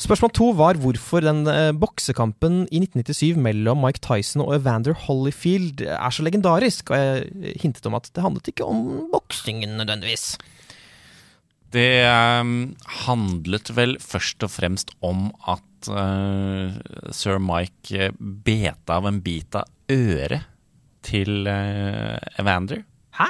Spørsmål 0.00 0.30
to 0.32 0.46
var 0.56 0.78
hvorfor 0.80 1.20
den 1.20 1.42
eh, 1.50 1.74
boksekampen 1.76 2.62
i 2.72 2.80
1997 2.80 3.36
mellom 3.36 3.82
Mike 3.84 4.00
Tyson 4.00 4.40
og 4.46 4.54
Evander 4.56 4.96
Holyfield 4.96 5.82
er 5.84 6.14
så 6.14 6.24
legendarisk. 6.24 6.88
Og 6.94 6.96
jeg 6.96 7.58
hintet 7.60 7.88
om 7.90 7.98
at 7.98 8.08
det 8.08 8.24
handlet 8.24 8.48
ikke 8.48 8.68
om 8.68 9.10
boksingen 9.12 9.76
nødvendigvis. 9.76 10.38
Det 11.70 12.02
ehm, 12.02 12.72
handlet 13.04 13.70
vel 13.76 13.98
først 14.02 14.42
og 14.42 14.50
fremst 14.56 14.94
om 15.06 15.28
at 15.52 15.90
eh, 15.92 16.80
sir 17.14 17.38
Mike 17.42 18.08
eh, 18.08 18.16
bet 18.18 18.90
av 18.90 19.06
en 19.06 19.20
bit 19.22 19.54
av 19.60 19.68
øret 19.92 20.48
til 21.06 21.46
eh, 21.46 22.16
Evander. 22.40 22.82
Hæ? 23.20 23.28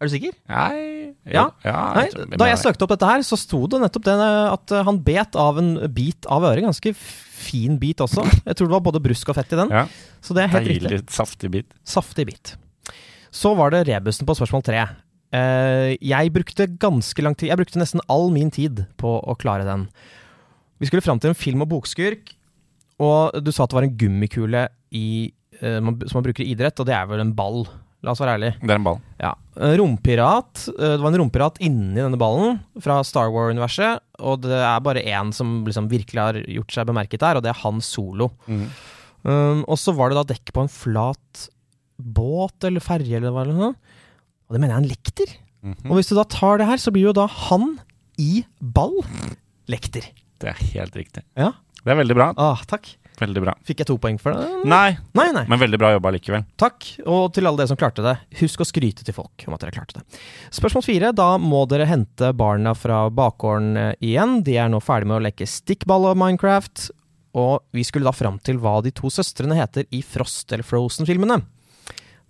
Er 0.00 0.06
du 0.06 0.12
sikker? 0.14 0.34
Nei 0.48 1.14
Ja. 1.28 1.48
Nei, 1.64 2.04
jeg 2.06 2.12
tror- 2.14 2.36
da 2.38 2.46
jeg 2.46 2.58
søkte 2.62 2.82
opp 2.86 2.92
dette 2.94 3.08
her, 3.08 3.20
så 3.26 3.36
sto 3.36 3.66
det 3.66 3.80
nettopp 3.82 4.04
det 4.06 4.14
at 4.18 4.72
eh, 4.72 4.84
han 4.86 4.98
bet 5.04 5.34
av 5.36 5.58
en 5.58 5.72
bit 5.92 6.26
av 6.30 6.42
øret. 6.46 6.62
Ganske 6.64 6.94
fin 6.94 7.76
bit 7.78 7.98
også. 8.04 8.22
Jeg 8.46 8.54
tror 8.56 8.68
det 8.68 8.76
var 8.76 8.84
både 8.92 9.02
brusk 9.02 9.28
og 9.28 9.34
fett 9.36 9.52
i 9.52 9.58
den. 9.58 9.68
Ja, 9.74 9.86
Så 10.22 10.34
det 10.34 10.44
er 10.44 10.52
helt 10.54 10.68
riktig. 10.70 10.88
Deilig 10.88 11.10
saftig 11.10 11.50
bit. 11.50 11.66
Saftig 11.84 12.26
bit. 12.30 12.54
Så 13.34 13.52
var 13.58 13.70
det 13.74 13.86
rebusen 13.88 14.24
på 14.26 14.34
spørsmål 14.38 14.64
tre. 14.64 14.86
Eh, 15.34 15.96
jeg 16.00 16.32
brukte 16.32 16.64
ganske 16.80 17.20
lang 17.22 17.34
tid 17.36 17.50
Jeg 17.50 17.58
brukte 17.60 17.76
nesten 17.76 18.00
all 18.08 18.30
min 18.32 18.50
tid 18.50 18.86
på 18.96 19.10
å 19.20 19.36
klare 19.36 19.66
den. 19.68 19.88
Vi 20.80 20.86
skulle 20.88 21.02
fram 21.04 21.18
til 21.20 21.28
en 21.30 21.36
film- 21.36 21.60
og 21.60 21.68
bokskurk, 21.68 22.32
og 22.98 23.36
du 23.44 23.50
sa 23.52 23.64
at 23.64 23.70
det 23.70 23.76
var 23.76 23.82
en 23.84 23.98
gummikule 23.98 24.68
i, 24.94 25.32
eh, 25.60 25.76
som 25.82 26.14
man 26.14 26.22
bruker 26.24 26.46
i 26.46 26.54
idrett, 26.54 26.78
og 26.80 26.86
det 26.86 26.94
er 26.94 27.04
vel 27.10 27.20
en 27.20 27.34
ball. 27.34 27.66
La 28.06 28.12
oss 28.14 28.20
være 28.22 28.36
ærlige. 28.38 28.54
Det 28.62 28.70
er 28.70 28.78
en 28.78 28.84
ball. 28.86 28.98
Ja. 29.18 29.32
Rompirat. 29.80 30.68
eh, 30.70 30.92
Det 30.96 31.00
var 31.02 31.10
en 31.10 31.18
rompirat 31.22 31.56
inni 31.66 31.98
denne 31.98 32.18
ballen 32.20 32.60
fra 32.80 33.00
Star 33.02 33.30
War-universet, 33.34 33.98
og 34.22 34.42
det 34.44 34.54
er 34.54 34.78
bare 34.86 35.02
én 35.02 35.32
som 35.34 35.64
liksom 35.66 35.88
virkelig 35.90 36.20
har 36.22 36.38
gjort 36.46 36.70
seg 36.76 36.86
bemerket 36.86 37.20
der, 37.24 37.36
og 37.36 37.42
det 37.42 37.50
er 37.50 37.58
Han 37.64 37.80
Solo. 37.82 38.30
Um, 39.26 39.64
og 39.66 39.74
så 39.82 39.90
var 39.98 40.10
det 40.12 40.20
da 40.20 40.28
dekk 40.32 40.52
på 40.54 40.62
en 40.62 40.70
flat 40.70 41.48
båt 41.98 42.62
eller 42.68 42.80
ferje 42.84 43.16
eller 43.18 43.34
hva 43.34 43.42
eller 43.42 43.58
noe. 43.58 43.74
Og 44.46 44.54
det 44.54 44.60
mener 44.62 44.76
jeg 44.76 44.78
er 44.78 44.84
en 44.84 44.92
lekter. 44.94 45.34
Og 45.90 45.96
hvis 45.98 46.08
du 46.08 46.14
da 46.14 46.22
tar 46.24 46.58
det 46.62 46.68
her, 46.70 46.78
så 46.78 46.92
blir 46.94 47.08
jo 47.10 47.16
da 47.18 47.26
han 47.26 47.80
i 48.16 48.44
ball 48.62 48.94
lekter. 49.68 50.06
Det 50.38 50.52
er 50.54 50.62
helt 50.78 50.94
riktig. 50.96 51.24
Ja. 51.36 51.50
Det 51.82 51.90
er 51.92 51.98
veldig 51.98 52.14
bra. 52.16 52.30
Ah, 52.38 52.62
takk. 52.70 52.86
Veldig 53.18 53.40
bra. 53.42 53.52
Fikk 53.66 53.80
jeg 53.82 53.88
to 53.88 53.96
poeng 53.98 54.18
for 54.22 54.30
det? 54.36 54.44
Nei, 54.70 54.92
Nei, 55.18 55.24
nei. 55.34 55.42
men 55.50 55.58
veldig 55.58 55.78
bra 55.80 55.88
jobba 55.96 56.12
likevel. 56.14 56.44
Takk, 56.60 56.84
og 57.10 57.32
til 57.34 57.48
alle 57.48 57.58
dere 57.58 57.70
som 57.72 57.78
klarte 57.80 58.04
det, 58.04 58.12
husk 58.38 58.62
å 58.62 58.66
skryte 58.68 59.02
til 59.06 59.16
folk 59.16 59.42
om 59.48 59.56
at 59.56 59.64
dere 59.64 59.74
klarte 59.74 59.98
det. 59.98 60.20
Spørsmål 60.54 60.84
fire, 60.86 61.10
da 61.18 61.32
må 61.42 61.64
dere 61.70 61.88
hente 61.90 62.28
barna 62.38 62.76
fra 62.78 63.00
bakgården 63.10 63.72
eh, 63.80 63.90
igjen. 64.06 64.36
De 64.46 64.54
er 64.62 64.70
nå 64.70 64.78
ferdig 64.84 65.10
med 65.10 65.18
å 65.18 65.24
leke 65.26 65.48
stikkball 65.50 66.06
og 66.12 66.20
Minecraft, 66.20 66.84
og 67.38 67.64
vi 67.74 67.82
skulle 67.86 68.06
da 68.06 68.14
fram 68.14 68.38
til 68.46 68.60
hva 68.62 68.76
de 68.86 68.92
to 68.94 69.10
søstrene 69.12 69.58
heter 69.58 69.88
i 69.94 70.00
Frost- 70.06 70.54
eller 70.54 70.66
Frozen-filmene. 70.66 71.40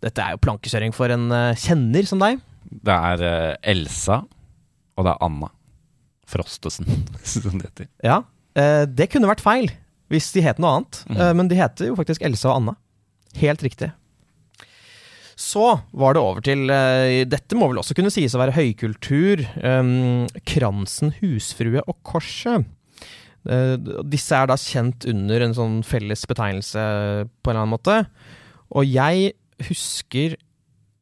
Dette 0.05 0.23
er 0.25 0.37
jo 0.37 0.41
plankekjøring 0.47 0.97
for 0.97 1.13
en 1.13 1.29
eh, 1.35 1.53
kjenner 1.61 2.09
som 2.09 2.23
deg. 2.23 2.41
Det 2.69 2.97
er 2.97 3.27
eh, 3.29 3.53
Elsa, 3.75 4.23
og 4.97 5.05
det 5.05 5.13
er 5.13 5.21
Anna 5.29 5.53
Frostesen, 6.29 6.89
som 7.29 7.61
det 7.61 7.69
heter. 7.69 7.91
Ja, 8.05 8.23
det 8.59 9.07
kunne 9.13 9.29
vært 9.31 9.45
feil 9.45 9.69
hvis 10.13 10.31
de 10.35 10.45
het 10.45 10.61
noe 10.61 10.79
annet, 10.79 11.01
eh, 11.15 11.33
men 11.37 11.51
de 11.51 11.59
heter 11.59 11.91
jo 11.91 11.97
faktisk 11.99 12.25
Elsa 12.25 12.51
og 12.51 12.63
Anna. 12.63 12.77
Helt 13.39 13.63
riktig. 13.65 13.91
Så 15.39 15.67
var 15.95 16.17
det 16.17 16.23
over 16.23 16.43
til 16.43 16.67
eh, 16.75 17.23
Dette 17.29 17.55
må 17.55 17.69
vel 17.71 17.79
også 17.79 17.95
kunne 17.95 18.11
sies 18.11 18.35
å 18.35 18.41
være 18.41 18.57
høykultur. 18.57 19.45
Um, 19.63 20.27
kransen, 20.49 21.13
husfrue 21.21 21.85
og 21.85 21.95
korset. 22.03 22.67
Eh, 23.47 23.77
disse 24.11 24.35
er 24.35 24.51
da 24.51 24.59
kjent 24.59 25.07
under 25.09 25.45
en 25.45 25.55
sånn 25.57 25.79
felles 25.87 26.27
betegnelse 26.29 26.83
på 26.83 27.53
en 27.53 27.55
eller 27.55 27.63
annen 27.63 27.77
måte. 27.77 28.01
Og 28.75 28.89
jeg 28.89 29.33
husker 29.69 30.37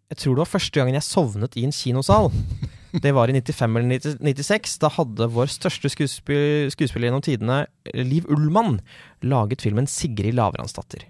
Jeg 0.07 0.19
tror 0.21 0.37
det 0.37 0.45
var 0.45 0.53
første 0.53 0.79
gangen 0.79 0.95
jeg 0.95 1.03
sovnet 1.03 1.57
i 1.59 1.65
en 1.67 1.75
kinosal. 1.75 2.29
Det 3.03 3.13
var 3.13 3.29
i 3.29 3.35
95 3.37 3.77
eller 3.77 3.89
90 3.89 4.17
96. 4.25 4.79
Da 4.83 4.91
hadde 4.95 5.29
vår 5.33 5.51
største 5.53 5.91
skuespill, 5.93 6.71
skuespiller 6.73 7.11
gjennom 7.11 7.25
tidene, 7.25 7.59
Liv 7.93 8.29
Ullmann, 8.33 8.81
laget 9.23 9.65
filmen 9.65 9.87
'Sigrid 9.87 10.37
Lavransdatter'. 10.39 11.05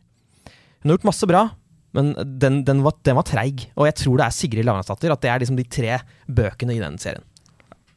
Hun 0.82 0.90
har 0.90 0.96
gjort 0.98 1.08
masse 1.08 1.26
bra, 1.30 1.44
men 1.96 2.12
den, 2.14 2.64
den 2.66 2.82
var, 2.84 2.96
den 3.06 3.16
var 3.16 3.26
treig. 3.26 3.68
Og 3.76 3.86
jeg 3.88 3.96
tror 4.02 4.18
det 4.20 4.26
er 4.26 4.34
Sigrid 4.34 4.66
Lavransdatter. 4.66 5.14
At 5.14 5.22
det 5.22 5.30
er 5.32 5.42
liksom 5.42 5.58
de 5.58 5.64
tre 5.64 6.00
bøkene 6.28 6.76
i 6.76 6.82
den 6.82 6.98
serien. 7.02 7.24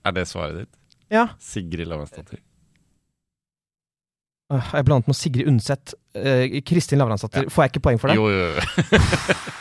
Er 0.06 0.16
det 0.16 0.28
svaret 0.30 0.62
ditt? 0.62 0.72
Ja. 1.12 1.28
Sigrid 1.42 1.90
Lavransdatter. 1.90 2.40
Jeg 4.50 4.86
blandet 4.86 5.10
med 5.12 5.18
Sigrid 5.18 5.50
Undset. 5.50 5.94
Eh, 6.18 6.62
Kristin 6.66 6.98
Lavransdatter. 7.02 7.50
Får 7.54 7.66
jeg 7.66 7.74
ikke 7.76 7.86
poeng 7.86 8.00
for 8.02 8.10
det? 8.10 8.18
Jo, 8.18 8.30
jo, 8.34 8.48
jo. 8.50 8.62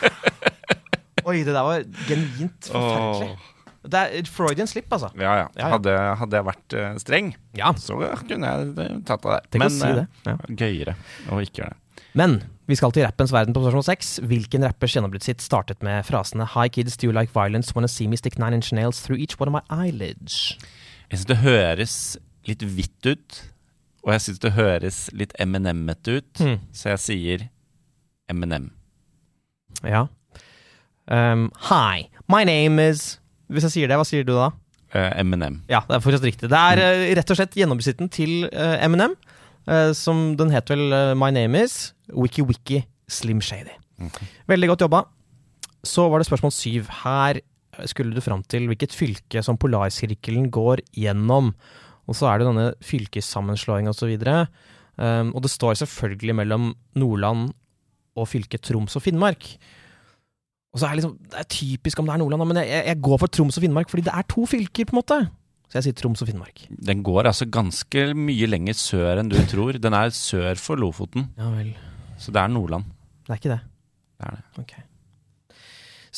Oi, 1.29 1.43
det 1.45 1.53
der 1.53 1.61
var 1.61 1.83
genuint 2.07 2.71
forferdelig. 2.71 3.35
Det 3.79 3.99
er 3.99 4.27
Freudian 4.27 4.67
slip, 4.67 4.89
altså. 4.91 5.07
Ja, 5.15 5.35
ja. 5.39 5.45
Ja, 5.55 5.61
ja. 5.61 5.67
Hadde, 5.75 5.93
hadde 6.19 6.39
jeg 6.39 6.47
vært 6.49 6.75
eh, 6.75 6.95
streng, 6.99 7.29
Ja. 7.55 7.71
så 7.79 7.95
kunne 8.27 8.49
jeg 8.49 8.73
eh, 8.75 8.97
tatt 9.07 9.23
av 9.25 9.37
det. 9.37 9.59
Men 9.59 9.69
å 9.69 9.75
si 9.75 9.87
eh, 9.87 10.01
det. 10.01 10.07
Ja. 10.27 10.35
gøyere 10.63 10.95
å 11.31 11.39
ikke 11.43 11.63
gjøre 11.63 11.75
det. 11.77 12.03
Men 12.19 12.39
vi 12.67 12.75
skal 12.75 12.91
til 12.93 13.05
rappens 13.05 13.31
verden 13.31 13.53
på 13.55 13.61
posisjon 13.61 13.85
seks. 13.85 14.09
Hvilken 14.25 14.65
rappers 14.65 14.95
gjennombrudd 14.95 15.23
sitt 15.23 15.43
startet 15.45 15.83
med 15.85 16.03
frasene 16.07 16.47
Hi 16.55 16.67
kids, 16.67 16.97
do 16.97 17.07
you 17.07 17.15
like 17.15 17.31
violence? 17.35 17.75
Wanna 17.75 17.87
see 17.91 18.07
me 18.09 18.17
stick 18.19 18.39
nine 18.41 18.57
inch 18.57 18.73
nails 18.75 18.99
through 19.05 19.19
each 19.21 19.39
one 19.39 19.51
of 19.51 19.55
my 19.55 19.63
eyelids? 19.69 20.57
Jeg 21.09 21.21
syns 21.21 21.29
det 21.29 21.39
høres 21.43 21.95
litt 22.49 22.65
hvitt 22.65 23.05
ut, 23.07 23.39
og 24.03 24.13
jeg 24.15 24.25
syns 24.25 24.43
det 24.43 24.53
høres 24.57 24.99
litt 25.13 25.33
Eminem-ete 25.41 26.19
ut, 26.19 26.41
mm. 26.41 26.59
så 26.73 26.93
jeg 26.93 27.03
sier 27.05 27.47
Eminem. 28.29 28.69
Ja. 29.83 30.07
Um, 31.07 31.51
hi, 31.69 32.09
my 32.27 32.43
name 32.43 32.79
is 32.79 33.18
Hvis 33.49 33.65
jeg 33.67 33.73
sier 33.75 33.89
det, 33.91 33.97
hva 33.99 34.05
sier 34.07 34.25
du 34.27 34.33
da? 34.37 34.51
Eh, 34.93 35.19
Eminem. 35.21 35.59
Ja, 35.69 35.81
det 35.87 35.97
er 35.99 36.03
fortsatt 36.05 36.25
riktig. 36.25 36.49
Det 36.49 36.59
er 36.59 36.81
eh, 36.83 37.03
rett 37.17 37.29
og 37.33 37.37
slett 37.39 37.57
gjennombruddsitten 37.57 38.09
til 38.13 38.47
eh, 38.49 38.77
Eminem. 38.85 39.15
eh, 39.69 39.91
som 39.97 40.35
den 40.39 40.53
het 40.53 40.69
vel 40.71 40.87
eh, 40.93 41.13
My 41.17 41.29
Name 41.35 41.63
Is 41.65 41.93
Wiki 42.13 42.41
Wiki 42.45 42.83
Slim 43.09 43.41
Shady. 43.41 43.75
Veldig 44.49 44.69
godt 44.71 44.85
jobba. 44.85 45.03
Så 45.85 46.07
var 46.09 46.19
det 46.21 46.27
spørsmål 46.29 46.53
syv. 46.55 46.89
Her 47.03 47.41
skulle 47.87 48.13
du 48.15 48.21
fram 48.21 48.41
til 48.51 48.65
hvilket 48.67 48.93
fylke 48.95 49.43
som 49.45 49.57
polarsirkelen 49.61 50.49
går 50.51 50.81
gjennom. 50.97 51.53
Og 52.09 52.17
så 52.17 52.27
er 52.31 52.39
det 52.41 52.47
denne 52.49 52.67
fylkessammenslåinga 52.83 53.93
osv. 53.93 54.15
Um, 54.99 55.29
og 55.35 55.43
det 55.45 55.51
står 55.53 55.77
selvfølgelig 55.79 56.35
mellom 56.41 56.71
Nordland 56.99 57.51
og 58.19 58.27
fylket 58.27 58.65
Troms 58.67 58.97
og 58.99 59.05
Finnmark. 59.05 59.45
Og 60.73 60.81
så 60.81 60.85
er 60.89 60.99
liksom, 60.99 61.15
det 61.31 61.39
er 61.41 61.47
typisk 61.49 61.99
om 61.99 62.05
det 62.09 62.13
er 62.13 62.21
Nordland, 62.21 62.45
men 62.51 62.61
jeg, 62.61 62.83
jeg 62.91 63.01
går 63.01 63.21
for 63.23 63.31
Troms 63.33 63.57
og 63.57 63.63
Finnmark 63.65 63.89
fordi 63.89 64.05
det 64.05 64.13
er 64.13 64.27
to 64.29 64.45
fylker, 64.49 64.85
på 64.85 64.93
en 64.93 64.99
måte. 65.01 65.19
Så 65.69 65.79
jeg 65.79 65.87
sier 65.87 65.97
Troms 65.97 66.21
og 66.25 66.29
Finnmark. 66.29 66.61
Den 66.69 67.01
går 67.05 67.29
altså 67.29 67.45
ganske 67.49 68.07
mye 68.17 68.49
lenger 68.49 68.77
sør 68.77 69.21
enn 69.21 69.29
du 69.29 69.37
tror. 69.49 69.77
Den 69.81 69.97
er 69.97 70.13
sør 70.13 70.57
for 70.61 70.81
Lofoten, 70.81 71.29
Ja 71.37 71.49
vel. 71.53 71.73
så 72.21 72.33
det 72.33 72.41
er 72.41 72.53
Nordland. 72.53 72.85
Det 73.25 73.33
er 73.35 73.41
ikke 73.41 73.51
det. 73.55 73.59
Det 74.19 74.29
er 74.29 74.37
det. 74.37 74.63
Ok. 74.63 74.73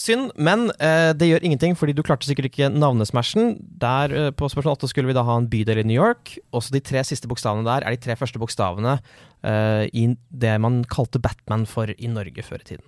Synd, 0.01 0.29
men 0.39 0.69
eh, 0.79 1.11
det 1.19 1.27
gjør 1.27 1.43
ingenting, 1.43 1.75
fordi 1.75 1.93
du 1.97 1.99
klarte 2.03 2.23
sikkert 2.27 2.47
ikke 2.47 2.69
navnesmashen. 2.71 3.57
Der 3.81 4.13
eh, 4.15 4.29
På 4.31 4.47
spørsmål 4.47 4.77
8 4.79 4.87
skulle 4.87 5.11
vi 5.11 5.15
da 5.17 5.23
ha 5.27 5.35
en 5.37 5.49
bydel 5.51 5.81
i 5.83 5.87
New 5.87 5.99
York. 5.99 6.37
Også 6.55 6.71
de 6.71 6.79
tre 6.79 7.03
siste 7.07 7.27
bokstavene 7.27 7.67
der 7.67 7.83
er 7.83 7.91
de 7.95 7.99
tre 7.99 8.15
første 8.15 8.39
bokstavene 8.39 8.95
eh, 9.43 9.85
i 9.91 10.05
det 10.31 10.55
man 10.63 10.83
kalte 10.87 11.19
Batman 11.19 11.67
for 11.67 11.91
i 11.91 12.07
Norge 12.11 12.43
før 12.47 12.63
i 12.63 12.69
tiden. 12.71 12.87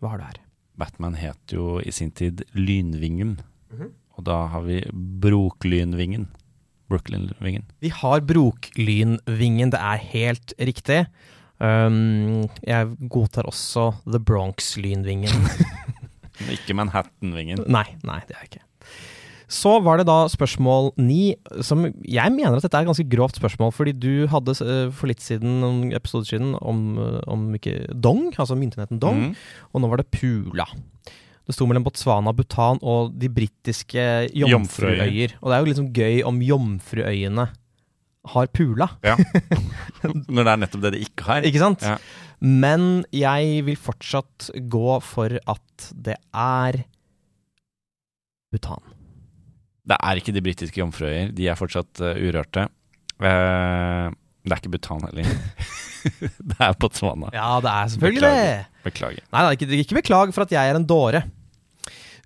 Hva 0.00 0.14
har 0.14 0.20
du 0.20 0.26
her? 0.28 0.40
Batman 0.80 1.14
het 1.18 1.54
jo 1.54 1.78
i 1.80 1.92
sin 1.94 2.10
tid 2.10 2.42
Lynvingen. 2.56 3.36
Og 4.14 4.26
da 4.26 4.44
har 4.50 4.64
vi 4.66 4.80
Broklynvingen. 4.92 6.28
Brooklyn-vingen. 6.90 7.64
Vi 7.80 7.88
har 7.88 8.20
Broklynvingen, 8.28 9.72
det 9.72 9.80
er 9.80 10.02
helt 10.12 10.52
riktig. 10.60 11.04
Um, 11.58 12.44
jeg 12.66 12.90
godtar 13.10 13.48
også 13.48 13.92
The 14.04 14.20
Bronx-lynvingen. 14.20 15.48
Ikke 16.54 16.76
Manhattan-vingen. 16.76 17.64
Nei, 17.70 17.86
nei, 18.04 18.20
det 18.28 18.36
er 18.36 18.44
jeg 18.44 18.52
ikke. 18.52 18.64
Så 19.54 19.76
var 19.84 20.00
det 20.00 20.06
da 20.08 20.24
spørsmål 20.30 20.90
ni, 20.98 21.36
som 21.62 21.84
jeg 21.86 22.32
mener 22.34 22.56
at 22.56 22.64
dette 22.64 22.74
er 22.74 22.86
et 22.86 22.90
ganske 22.90 23.06
grovt 23.12 23.38
spørsmål, 23.38 23.70
fordi 23.76 23.94
du 23.94 24.26
hadde 24.32 24.56
eh, 24.64 24.88
for 24.94 25.10
litt 25.10 25.22
siden, 25.22 25.60
noen 25.62 25.92
episoder 25.94 26.32
siden, 26.32 26.54
om, 26.58 26.86
eh, 26.98 27.20
om 27.30 27.46
ikke 27.54 27.76
Dong, 27.94 28.32
altså 28.32 28.58
myntenheten 28.58 29.02
Dong, 29.02 29.28
mm. 29.28 29.34
og 29.70 29.84
nå 29.84 29.90
var 29.92 30.02
det 30.02 30.10
Pula. 30.14 30.66
Det 31.44 31.54
sto 31.54 31.68
mellom 31.68 31.84
Botswana, 31.84 32.32
Bhutan 32.34 32.80
og 32.80 33.12
de 33.20 33.28
britiske 33.30 34.00
Jomfruøyer. 34.32 34.54
jomfruøyer. 34.56 35.36
Og 35.42 35.50
det 35.50 35.56
er 35.56 35.60
jo 35.62 35.70
liksom 35.70 35.92
gøy 35.94 36.22
om 36.26 36.40
jomfruøyene 36.42 37.50
har 38.32 38.48
Pula, 38.56 38.88
Ja. 39.04 39.18
Når 40.32 40.40
det 40.40 40.50
er 40.50 40.60
nettopp 40.62 40.84
det 40.86 40.94
de 40.96 41.02
ikke 41.04 41.26
har. 41.28 41.44
ikke 41.44 41.60
sant? 41.60 41.84
Ja. 41.84 41.98
Men 42.40 43.04
jeg 43.14 43.60
vil 43.68 43.76
fortsatt 43.76 44.50
gå 44.72 44.98
for 45.04 45.36
at 45.36 45.90
det 45.92 46.16
er 46.32 46.80
Bhutan. 48.54 48.93
Det 49.84 49.96
er 50.00 50.20
ikke 50.20 50.32
de 50.32 50.42
britiske 50.44 50.80
jomfruøyer. 50.80 51.32
De 51.36 51.48
er 51.50 51.58
fortsatt 51.58 52.00
uh, 52.00 52.14
urørte. 52.16 52.68
Uh, 53.20 54.08
det 54.44 54.52
er 54.52 54.60
ikke 54.60 54.74
Bhutan 54.74 55.04
heller. 55.06 55.30
det 56.50 56.58
er 56.60 56.76
Botswana. 56.80 57.30
Ja, 57.36 57.48
det 57.64 57.72
er 57.72 57.94
selvfølgelig 57.94 58.24
det. 58.24 58.34
Beklager. 58.34 58.82
Beklager. 58.84 59.24
Nei, 59.30 59.46
nei, 59.46 59.54
ikke, 59.56 59.80
ikke 59.84 59.98
beklag 60.00 60.34
for 60.36 60.44
at 60.44 60.52
jeg 60.52 60.72
er 60.72 60.78
en 60.78 60.88
dåre. 60.88 61.20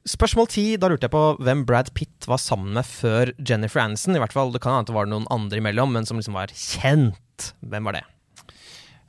Spørsmål 0.09 0.47
ti, 0.51 0.65
da 0.81 0.89
lurte 0.89 1.05
jeg 1.05 1.13
på 1.13 1.37
hvem 1.45 1.67
Brad 1.69 1.89
Pitt 1.97 2.27
var 2.31 2.41
sammen 2.41 2.73
med 2.79 2.85
før 2.89 3.33
Jennifer 3.39 3.81
Aniston. 3.83 4.17
I 4.17 4.23
hvert 4.23 4.35
fall, 4.35 4.53
Det 4.55 4.63
kan 4.65 4.75
hende 4.79 4.89
det 4.91 4.97
var 4.97 5.07
noen 5.11 5.33
andre 5.35 5.61
imellom, 5.61 5.91
men 5.95 6.05
som 6.09 6.19
liksom 6.19 6.39
var 6.39 6.49
kjent. 6.55 7.39
Hvem 7.61 7.85
var 7.91 7.95
det? 7.99 8.05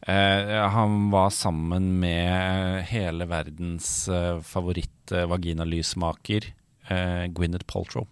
Eh, 0.09 0.69
han 0.73 0.91
var 1.13 1.29
sammen 1.29 1.99
med 1.99 2.83
hele 2.89 3.25
verdens 3.29 4.09
uh, 4.09 4.41
favoritt-vaginalysmaker, 4.41 6.43
uh, 6.89 7.25
Gwyneth 7.35 7.65
Paltrow. 7.69 8.07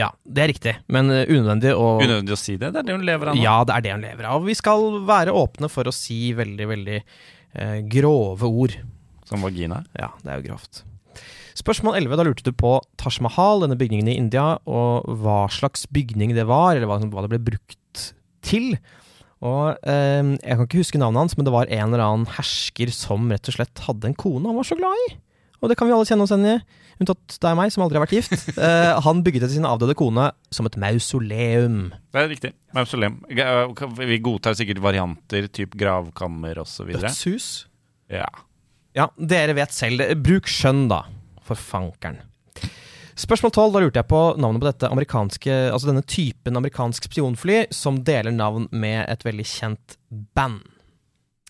Ja, 0.00 0.08
det 0.26 0.42
er 0.42 0.50
riktig, 0.50 0.72
men 0.90 1.10
uh, 1.12 1.20
unødvendig 1.28 1.70
å 1.78 1.92
Unødvendig 2.02 2.34
å 2.34 2.38
si 2.40 2.56
det, 2.58 2.72
det 2.74 2.80
er 2.82 2.88
det 2.88 2.96
hun 2.96 3.04
lever 3.06 3.30
av 3.30 3.36
nå. 3.38 3.44
Ja, 3.44 3.60
det 3.66 3.76
er 3.76 3.84
det 3.84 3.92
hun 3.94 4.02
lever 4.02 4.26
av. 4.26 4.42
Vi 4.48 4.56
skal 4.58 4.88
være 5.06 5.34
åpne 5.38 5.70
for 5.70 5.86
å 5.86 5.94
si 5.94 6.32
veldig, 6.34 6.66
veldig 6.72 6.96
eh, 6.98 7.76
grove 7.92 8.50
ord. 8.50 8.74
Som 9.30 9.46
vagina. 9.46 9.84
Ja, 9.94 10.10
det 10.24 10.32
er 10.32 10.42
jo 10.42 10.48
grovt. 10.48 10.82
Spørsmål 11.54 12.00
11, 12.00 12.18
da 12.18 12.26
lurte 12.26 12.48
du 12.48 12.50
på 12.58 12.74
Taj 12.98 13.20
Mahal, 13.22 13.62
denne 13.62 13.78
bygningen 13.78 14.10
i 14.10 14.18
India, 14.18 14.56
og 14.66 15.06
hva 15.22 15.44
slags 15.54 15.86
bygning 15.94 16.34
det 16.34 16.48
var, 16.50 16.74
eller 16.74 16.90
hva, 16.90 16.98
hva 16.98 17.22
det 17.22 17.30
ble 17.36 17.42
brukt 17.52 18.08
til. 18.44 18.72
Og 19.44 19.78
eh, 19.86 20.34
Jeg 20.40 20.58
kan 20.58 20.66
ikke 20.66 20.82
huske 20.82 20.98
navnet 20.98 21.22
hans, 21.22 21.38
men 21.38 21.46
det 21.46 21.54
var 21.54 21.70
en 21.70 21.92
eller 21.92 22.02
annen 22.02 22.26
hersker 22.34 22.90
som 22.90 23.30
rett 23.30 23.46
og 23.52 23.60
slett 23.60 23.86
hadde 23.86 24.10
en 24.10 24.18
kone 24.18 24.50
han 24.50 24.58
var 24.58 24.66
så 24.66 24.78
glad 24.80 25.06
i. 25.06 25.12
Og 25.64 25.70
det 25.72 25.78
kan 25.80 25.88
vi 25.88 25.94
alle 25.96 26.04
kjenne 26.04 26.26
oss 26.26 26.32
igjen 26.34 26.44
i, 26.50 26.56
unntatt 27.00 27.36
deg 27.40 27.48
og 27.54 27.58
meg, 27.58 27.72
som 27.72 27.82
aldri 27.86 27.96
har 27.96 28.04
vært 28.04 28.14
gift. 28.18 28.34
Uh, 28.58 28.94
han 29.06 29.22
bygget 29.24 29.46
til 29.46 29.54
sin 29.56 29.68
avdøde 29.68 29.96
kone 29.96 30.26
som 30.52 30.68
et 30.68 30.76
mausoleum. 30.82 31.78
Det 32.12 32.20
er 32.20 32.28
riktig. 32.30 32.50
Mausoleum. 32.76 33.16
Eh, 33.32 33.86
Vi 34.04 34.18
godtar 34.22 34.58
sikkert 34.58 34.82
varianter, 34.84 35.48
typ 35.48 35.72
gravkammer 35.80 36.60
osv. 36.62 36.92
Dødshus. 36.98 37.48
Ja. 38.12 38.28
Ja, 38.94 39.08
dere 39.18 39.56
vet 39.56 39.72
selv. 39.74 40.04
Bruk 40.22 40.46
skjønn, 40.52 40.84
da. 40.92 41.00
For 41.44 41.58
fankeren. 41.58 42.20
Spørsmål 43.18 43.52
12. 43.54 43.72
Da 43.74 43.80
lurte 43.82 44.00
jeg 44.02 44.08
på 44.10 44.20
navnet 44.42 44.62
på 44.62 44.66
dette 44.66 44.88
amerikanske 44.90 45.52
Altså 45.70 45.86
denne 45.86 46.02
typen 46.02 46.58
amerikansk 46.58 47.04
spionfly 47.06 47.60
som 47.74 48.00
deler 48.06 48.34
navn 48.34 48.64
med 48.74 49.04
et 49.06 49.22
veldig 49.26 49.44
kjent 49.46 49.94
band. 50.34 50.64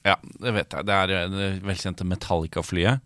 ja, 0.04 0.18
det 0.44 0.52
vet 0.52 0.74
jeg. 0.76 0.84
Det 0.84 0.96
er 0.98 1.12
eh, 1.16 1.30
det 1.32 1.46
velkjente 1.64 2.04
Metallica-flyet. 2.04 3.00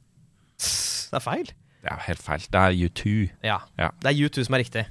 Det 1.10 1.18
er 1.18 1.24
feil. 1.24 1.50
Det 1.82 1.90
er 1.92 2.04
helt 2.08 2.22
feil. 2.22 2.46
Det 2.52 2.60
er 2.60 2.76
U2. 2.86 3.12
Ja. 3.46 3.58
Ja. 3.78 3.90
Det 4.02 4.10
er 4.10 4.28
U2 4.28 4.46
som 4.46 4.56
er 4.58 4.64
riktig. 4.64 4.84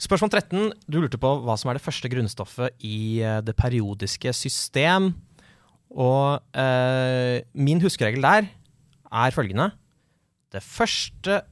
Spørsmål 0.00 0.32
13. 0.32 0.70
Du 0.88 1.00
lurte 1.00 1.20
på 1.20 1.32
hva 1.44 1.56
som 1.60 1.70
er 1.70 1.78
det 1.78 1.84
første 1.84 2.08
grunnstoffet 2.12 2.76
i 2.86 3.20
eh, 3.20 3.40
det 3.44 3.56
periodiske 3.58 4.32
system. 4.36 5.12
Og 5.90 6.40
eh, 6.56 7.42
min 7.54 7.82
huskeregel 7.82 8.24
der 8.24 8.50
er 9.10 9.34
følgende. 9.34 9.70
Det 10.50 10.62
første 10.64 11.42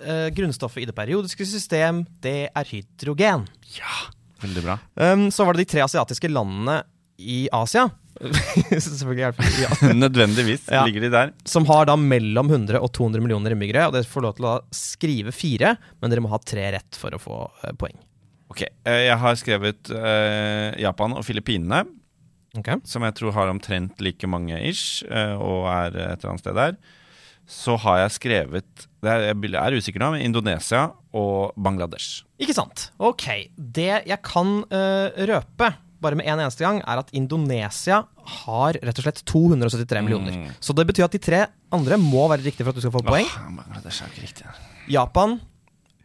eh, 0.00 0.28
grunnstoffet 0.34 0.82
i 0.82 0.88
det 0.88 0.96
periodiske 0.96 1.46
system, 1.46 2.06
det 2.24 2.48
er 2.48 2.72
hydrogen. 2.72 3.44
Ja, 3.76 4.08
Veldig 4.42 4.62
bra. 4.62 4.78
Um, 4.94 5.28
så 5.34 5.46
var 5.46 5.56
det 5.56 5.66
de 5.66 5.72
tre 5.72 5.82
asiatiske 5.82 6.30
landene 6.30 6.82
i 7.18 7.48
Asia. 7.54 7.88
Selvfølgelig 8.82 9.22
hjelper 9.24 9.46
det 9.46 9.62
ja. 9.62 9.92
Nødvendigvis 10.04 10.66
Ja. 10.72 10.84
ligger 10.86 11.06
de 11.06 11.10
der. 11.14 11.32
Som 11.48 11.66
har 11.70 11.86
da 11.88 11.94
mellom 12.00 12.50
100 12.50 12.80
og 12.82 12.90
200 12.96 13.22
millioner 13.24 13.54
innbyggere. 13.54 13.86
Og 13.88 13.94
dere 13.96 14.08
får 14.08 14.26
lov 14.26 14.36
til 14.38 14.48
å 14.50 14.56
skrive 14.74 15.34
fire, 15.34 15.76
men 16.02 16.10
dere 16.12 16.24
må 16.24 16.30
ha 16.32 16.40
tre 16.42 16.66
rett 16.76 16.98
for 16.98 17.14
å 17.14 17.20
få 17.22 17.38
eh, 17.64 17.74
poeng. 17.78 17.96
Ok, 18.48 18.62
eh, 18.64 19.02
Jeg 19.10 19.18
har 19.20 19.36
skrevet 19.36 19.90
uh, 19.92 20.72
Japan 20.80 21.14
og 21.18 21.24
Filippinene, 21.26 21.84
Okay. 22.58 22.78
som 22.88 23.04
jeg 23.04 23.12
tror 23.14 23.34
har 23.36 23.50
omtrent 23.52 24.00
like 24.02 24.26
mange 24.26 24.56
ish, 24.66 25.02
og 25.06 25.66
er 25.68 25.92
et 25.92 26.16
eller 26.24 26.30
annet 26.32 26.40
sted 26.42 26.56
der. 26.56 26.78
Så 27.48 27.76
har 27.84 28.00
jeg 28.00 28.14
skrevet 28.16 28.86
det 29.04 29.12
er, 29.12 29.26
Jeg 29.30 29.52
er 29.60 29.76
usikker 29.76 30.02
nå, 30.02 30.08
men 30.16 30.24
Indonesia 30.24 30.88
og 31.16 31.52
Bangladesh. 31.60 32.24
Ikke 32.40 32.56
sant. 32.56 32.88
Ok. 32.98 33.28
Det 33.56 33.90
jeg 34.08 34.18
kan 34.26 34.64
uh, 34.72 35.12
røpe, 35.28 35.70
bare 36.02 36.18
med 36.18 36.28
en 36.30 36.40
eneste 36.44 36.62
gang, 36.64 36.80
er 36.86 37.00
at 37.00 37.10
Indonesia 37.16 38.02
har 38.42 38.78
rett 38.78 39.00
og 39.00 39.06
slett 39.06 39.22
273 39.26 40.02
millioner. 40.06 40.52
Så 40.62 40.74
det 40.76 40.86
betyr 40.88 41.08
at 41.08 41.16
de 41.16 41.20
tre 41.22 41.40
andre 41.74 41.98
må 42.00 42.28
være 42.30 42.44
riktige 42.46 42.66
for 42.66 42.72
at 42.72 42.78
du 42.78 42.84
skal 42.84 42.94
få 42.94 43.02
poeng. 43.06 43.26
Åh, 43.26 43.50
Bangladesh 43.58 44.04
er 44.04 44.12
ikke 44.12 44.26
riktig. 44.26 44.46
Japan 44.94 45.38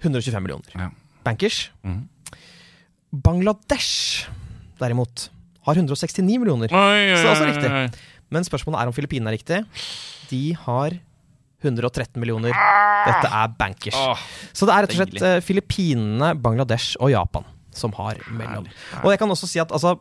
125 0.01 0.43
millioner. 0.43 0.73
Ja. 0.75 0.89
Bankers. 1.23 1.69
Mm. 1.86 2.01
Bangladesh, 3.23 4.25
derimot, 4.82 5.29
har 5.67 5.79
169 5.79 6.41
millioner. 6.41 6.73
Oi, 6.73 6.99
oi, 7.13 7.15
Så 7.15 7.23
det 7.23 7.29
er 7.29 7.34
også 7.36 7.49
riktig. 7.51 8.03
Men 8.34 8.45
spørsmålet 8.47 8.82
er 8.82 8.89
om 8.89 8.95
Filippinene 8.95 9.29
er 9.29 9.38
riktig. 9.38 9.62
De 10.32 10.43
har 10.65 10.97
113 11.63 12.19
millioner. 12.19 12.51
Dette 13.06 13.29
er 13.29 13.53
bankers. 13.60 13.99
Så 14.51 14.67
det 14.67 14.73
er 14.73 14.86
rett 14.86 14.95
og 14.95 14.99
slett 14.99 15.21
eh, 15.21 15.39
Filippinene, 15.45 16.34
Bangladesh 16.41 16.97
og 16.99 17.13
Japan 17.13 17.45
som 17.78 17.94
har 17.98 18.20
mellom. 18.32 18.68
Og 19.04 19.12
jeg 19.14 19.22
kan 19.22 19.34
også 19.34 19.50
si 19.50 19.62
at 19.62 19.72
altså, 19.76 19.96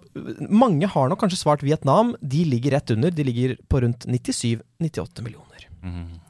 mange 0.48 0.88
har 0.90 1.10
nok 1.10 1.22
kanskje 1.22 1.40
svart 1.40 1.64
Vietnam. 1.66 2.14
De 2.20 2.44
ligger 2.48 2.76
rett 2.76 2.94
under. 2.94 3.14
De 3.14 3.26
ligger 3.26 3.56
på 3.68 3.82
rundt 3.84 4.06
97-98 4.08 5.24
millioner. 5.24 5.68
Mm. 5.82 6.20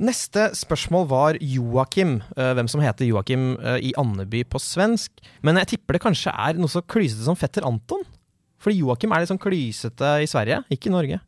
Neste 0.00 0.48
spørsmål 0.56 1.08
var 1.10 1.36
Joakim. 1.40 2.22
eh, 2.36 2.52
hvem 2.56 2.68
som 2.68 2.80
heter 2.80 3.04
Joakim 3.04 3.58
eh, 3.60 3.90
i 3.90 3.92
Andeby 4.00 4.44
på 4.48 4.58
svensk. 4.58 5.12
Men 5.42 5.60
jeg 5.60 5.74
tipper 5.74 5.96
det 5.96 6.04
kanskje 6.06 6.32
er 6.32 6.56
noe 6.56 6.72
så 6.72 6.80
klysete 6.80 7.26
som 7.26 7.36
fetter 7.36 7.66
Anton. 7.68 8.06
Fordi 8.60 8.80
Joakim 8.80 9.12
er 9.12 9.22
litt 9.22 9.32
sånn 9.32 9.40
klysete 9.40 10.20
i 10.24 10.28
Sverige, 10.28 10.62
ikke 10.72 10.88
i 10.88 10.94
Norge. 10.94 11.20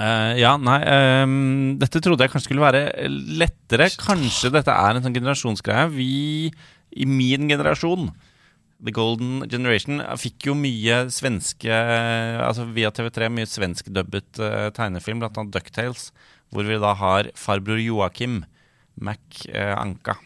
Uh, 0.00 0.32
ja, 0.40 0.54
nei 0.56 0.78
um, 1.26 1.76
Dette 1.76 2.00
trodde 2.00 2.24
jeg 2.24 2.32
kanskje 2.32 2.48
skulle 2.48 2.64
være 2.64 3.08
lettere. 3.40 3.90
Kanskje 4.00 4.52
dette 4.54 4.72
er 4.72 4.96
en 4.96 5.04
sånn 5.04 5.16
generasjonsgreie. 5.16 5.90
Vi 5.92 6.48
i 6.90 7.06
min 7.06 7.50
generasjon, 7.50 8.08
The 8.80 8.94
Golden 8.96 9.44
Generation, 9.50 10.00
fikk 10.16 10.48
jo 10.48 10.54
mye 10.56 11.02
svenske 11.12 11.74
Altså 12.40 12.64
via 12.72 12.88
TV3 12.94 13.28
mye 13.32 13.48
svenskdubbet 13.48 14.40
uh, 14.40 14.70
tegnefilm, 14.76 15.20
annet 15.26 15.52
Ducktales, 15.52 16.08
hvor 16.50 16.64
vi 16.64 16.80
da 16.80 16.94
har 16.96 17.28
farbror 17.36 17.82
Joakim 17.82 18.40
Mac 19.00 19.44
uh, 19.52 19.76
Anka. 19.76 20.16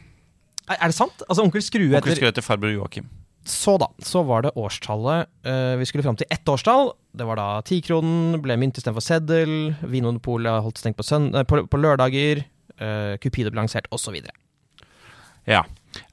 Er 0.71 0.89
det 0.89 0.97
sant? 0.97 1.27
Altså 1.29 1.45
Onkel 1.45 1.63
Skrue 1.65 1.91
Onkel 1.91 2.01
etter 2.01 2.21
Skrue 2.21 2.33
etter 2.33 2.47
farbror 2.47 2.73
Joakim. 2.73 3.11
Så 3.45 3.77
da, 3.77 3.91
så 4.01 4.23
var 4.25 4.47
det 4.47 4.55
årstallet 4.57 5.29
uh, 5.45 5.77
Vi 5.77 5.85
skulle 5.89 6.05
fram 6.05 6.17
til 6.17 6.29
ett 6.33 6.49
årstall. 6.49 6.95
Det 7.13 7.27
var 7.29 7.37
da 7.37 7.49
tikronen, 7.67 8.39
ble 8.43 8.57
mynt 8.61 8.81
istedenfor 8.81 9.05
seddel. 9.05 9.75
Vinmonopolet 9.83 10.65
holdt 10.65 10.81
stengt 10.81 10.97
på, 10.97 11.05
eh, 11.05 11.45
på, 11.45 11.61
på 11.69 11.81
lørdager. 11.81 12.45
Uh, 12.81 13.21
Cupido 13.21 13.53
ble 13.53 13.61
lansert, 13.61 13.91
osv. 13.95 14.17
Ja. 15.47 15.61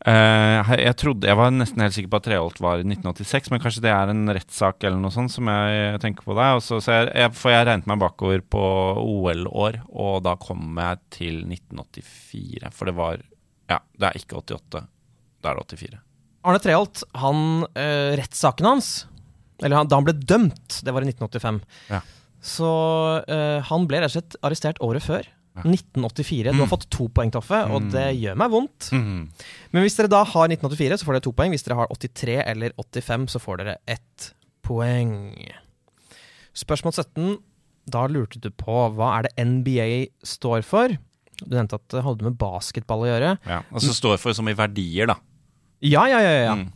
Eh, 0.02 0.72
jeg 0.82 0.96
trodde, 1.00 1.28
jeg 1.30 1.38
var 1.38 1.52
nesten 1.54 1.84
helt 1.84 1.96
sikker 1.96 2.12
på 2.12 2.20
at 2.22 2.28
Treholt 2.28 2.62
var 2.64 2.82
i 2.82 2.86
1986, 2.86 3.52
men 3.54 3.62
kanskje 3.64 3.84
det 3.86 3.92
er 3.94 4.12
en 4.14 4.32
rettssak 4.34 4.86
eller 4.86 5.02
noe 5.02 5.14
sånt 5.14 5.34
som 5.34 5.50
jeg 5.52 6.00
tenker 6.04 6.28
på 6.28 6.38
der. 6.38 6.58
Og 6.60 6.64
så, 6.66 6.80
så 6.84 7.00
jeg, 7.00 7.10
jeg, 7.24 7.34
for 7.38 7.54
jeg 7.54 7.68
regnet 7.70 7.90
meg 7.90 8.02
bakover 8.02 8.44
på 8.44 8.64
OL-år, 9.02 9.82
og 9.90 10.22
da 10.28 10.38
kom 10.42 10.80
jeg 10.82 11.02
til 11.18 11.42
1984. 11.48 12.72
For 12.78 12.92
det 12.92 12.96
var 13.00 13.22
Ja, 13.72 13.82
det 13.98 14.10
er 14.10 14.22
ikke 14.22 14.42
88. 14.42 14.86
Da 15.42 15.54
er 15.54 15.62
det 15.62 15.80
84. 15.80 16.02
Arne 16.42 16.62
Treholt, 16.62 17.04
han, 17.22 17.44
uh, 17.78 18.12
rettssaken 18.18 18.66
hans 18.66 18.88
Eller 19.62 19.78
han, 19.78 19.90
da 19.90 20.00
han 20.00 20.08
ble 20.08 20.16
dømt, 20.18 20.80
det 20.82 20.94
var 20.94 21.06
i 21.06 21.12
1985. 21.12 21.62
Ja. 21.92 22.02
Så 22.42 22.72
uh, 23.22 23.60
han 23.68 23.86
ble 23.90 24.02
rett 24.02 24.10
og 24.10 24.18
slett 24.18 24.40
arrestert 24.42 24.82
året 24.82 25.06
før. 25.06 25.30
Ja. 25.56 25.64
1984. 25.68 26.44
Du 26.54 26.60
har 26.60 26.66
Mm. 26.68 26.70
fått 26.70 26.90
to 26.90 27.08
poeng, 27.10 27.32
Toffe, 27.32 27.60
og 27.70 27.82
Mm. 27.82 27.92
det 27.92 28.06
gjør 28.22 28.38
meg 28.38 28.50
vondt. 28.52 28.90
Mhm. 28.92 29.30
Men 29.74 29.84
hvis 29.84 29.96
dere 29.98 30.08
da 30.08 30.24
har 30.24 30.48
1984, 30.48 30.98
så 30.98 31.04
får 31.06 31.14
dere 31.14 31.22
to 31.28 31.32
poeng. 31.34 31.52
Hvis 31.52 31.64
dere 31.64 31.76
har 31.76 31.88
83 31.92 32.38
eller 32.46 32.72
85, 32.78 33.28
så 33.28 33.40
får 33.40 33.58
dere 33.58 33.78
ett 33.88 34.34
poeng. 34.64 35.36
Spørsmål 36.56 36.94
17. 36.94 37.38
Da 37.90 38.08
lurte 38.08 38.40
du 38.40 38.50
på 38.52 38.76
hva 38.96 39.18
er 39.20 39.24
det 39.24 39.34
NBA 39.38 40.08
står 40.24 40.64
for? 40.64 40.88
Du 41.42 41.56
nevnte 41.56 41.74
at 41.80 41.88
det 41.90 42.04
hadde 42.04 42.22
med 42.28 42.38
basketball 42.38 43.02
å 43.06 43.10
gjøre. 43.10 43.32
Ja. 43.48 43.62
Altså 43.74 43.94
står 43.98 44.20
for 44.20 44.34
som 44.38 44.48
i 44.48 44.54
verdier, 44.54 45.08
da. 45.08 45.16
Ja, 45.82 46.06
ja, 46.06 46.20
ja. 46.22 46.44
ja. 46.46 46.56
Mm. 46.56 46.72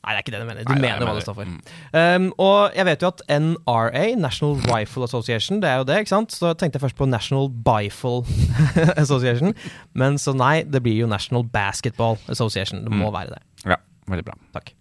Nei, 0.00 0.14
det 0.14 0.16
er 0.16 0.22
ikke 0.24 0.32
det 0.32 0.40
du 0.40 0.46
mener. 0.48 0.64
Du 0.64 0.72
Nei, 0.72 0.80
mener 0.80 1.04
hva 1.04 1.12
det 1.18 1.22
står 1.26 1.34
for. 1.36 1.44
Mm. 1.44 1.58
Um, 1.92 2.28
og 2.40 2.72
jeg 2.78 2.86
vet 2.88 3.02
jo 3.04 3.08
at 3.12 3.20
NRA, 3.28 4.04
National 4.16 4.54
Rifle 4.64 5.04
Association, 5.04 5.60
det 5.60 5.68
er 5.68 5.76
jo 5.82 5.84
det, 5.90 5.98
ikke 6.00 6.14
sant? 6.14 6.32
Så 6.32 6.54
tenkte 6.56 6.78
jeg 6.80 6.84
først 6.86 6.96
på 6.96 7.08
National 7.10 7.50
Bifle 7.52 8.22
Association. 9.04 9.52
Men 9.92 10.16
så 10.22 10.32
nei, 10.32 10.62
det 10.64 10.80
blir 10.86 10.96
jo 11.02 11.08
National 11.10 11.44
Basketball 11.44 12.16
Association. 12.32 12.80
Det 12.86 12.92
må 12.94 13.10
Mm. 13.10 13.16
være 13.18 13.34
det. 13.36 13.42
Ja, 13.74 13.76
veldig 14.08 14.24
bra. 14.30 14.34
Takk. 14.56 14.72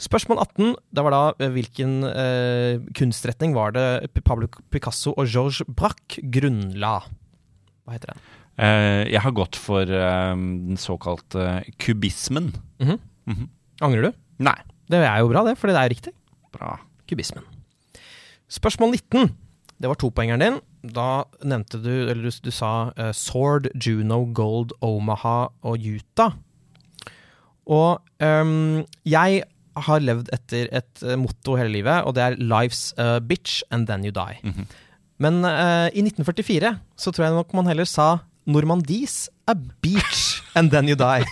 Spørsmål 0.00 0.38
18. 0.46 0.74
Det 0.96 1.02
var 1.04 1.12
da 1.12 1.22
eh, 1.44 1.50
hvilken 1.52 1.98
uh, 2.08 2.80
kunstretning 2.96 3.52
var 3.52 3.74
det 3.76 4.08
Pablo 4.24 4.48
Picasso 4.72 5.12
og 5.20 5.28
Georges 5.28 5.60
Braque 5.68 6.22
grunnla? 6.32 6.94
Hva 7.84 7.92
heter 7.98 8.14
den? 8.14 8.22
Uh, 8.56 9.04
jeg 9.12 9.20
har 9.20 9.36
gått 9.36 9.56
for 9.60 9.84
uh, 9.84 10.32
den 10.32 10.80
såkalte 10.80 11.60
kubismen. 11.80 12.54
Mhm. 12.80 12.96
Mhm. 13.28 13.48
Angrer 13.84 14.08
du? 14.08 14.12
Nei. 14.40 14.56
Det 14.90 14.98
er 14.98 15.20
jo 15.22 15.30
bra, 15.30 15.44
det, 15.46 15.54
for 15.60 15.70
det 15.70 15.78
er 15.78 15.86
jo 15.86 15.94
riktig. 15.94 16.12
Bra. 16.54 16.74
Kubismen. 17.08 17.46
Spørsmål 18.50 18.96
19. 18.96 19.30
Det 19.80 19.88
var 19.88 19.98
topoengeren 20.00 20.42
din. 20.42 20.58
Da 20.96 21.24
nevnte 21.46 21.78
du, 21.80 21.92
eller 22.10 22.26
du, 22.26 22.40
du 22.44 22.50
sa 22.52 22.90
uh, 22.96 23.12
Sword, 23.16 23.70
Juno, 23.78 24.24
Gold, 24.34 24.74
Omaha 24.84 25.52
og 25.62 25.86
Utah. 25.86 26.34
Og 27.70 28.00
um, 28.18 28.82
jeg 29.06 29.42
har 29.80 30.02
levd 30.02 30.32
etter 30.34 30.66
et 30.74 31.02
eh, 31.06 31.14
motto 31.16 31.54
hele 31.56 31.70
livet, 31.70 32.02
og 32.04 32.16
det 32.16 32.24
er 32.24 32.36
'Life's 32.40 32.90
a 32.98 33.20
bitch 33.22 33.62
and 33.70 33.86
then 33.86 34.04
you 34.04 34.10
die'. 34.10 34.40
Mhm. 34.42 34.66
Men 35.20 35.44
uh, 35.44 35.86
i 35.92 36.02
1944 36.02 36.80
så 36.96 37.12
tror 37.12 37.24
jeg 37.24 37.34
nok 37.36 37.54
man 37.54 37.66
heller 37.70 37.84
sa 37.84 38.18
'Normandis 38.46 39.28
a 39.50 39.56
beach 39.82 40.40
and 40.54 40.70
then 40.72 40.88
you 40.88 40.96
die'. 40.98 41.26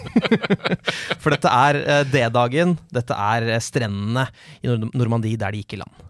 For 1.23 1.35
dette 1.35 1.51
er 1.51 1.81
eh, 1.83 2.05
D-dagen. 2.09 2.77
Dette 2.95 3.17
er 3.17 3.49
eh, 3.49 3.63
strendene 3.63 4.29
i 4.63 4.75
Normandie 4.93 5.39
der 5.41 5.55
de 5.55 5.63
gikk 5.63 5.79
i 5.79 5.83
land. 5.83 6.05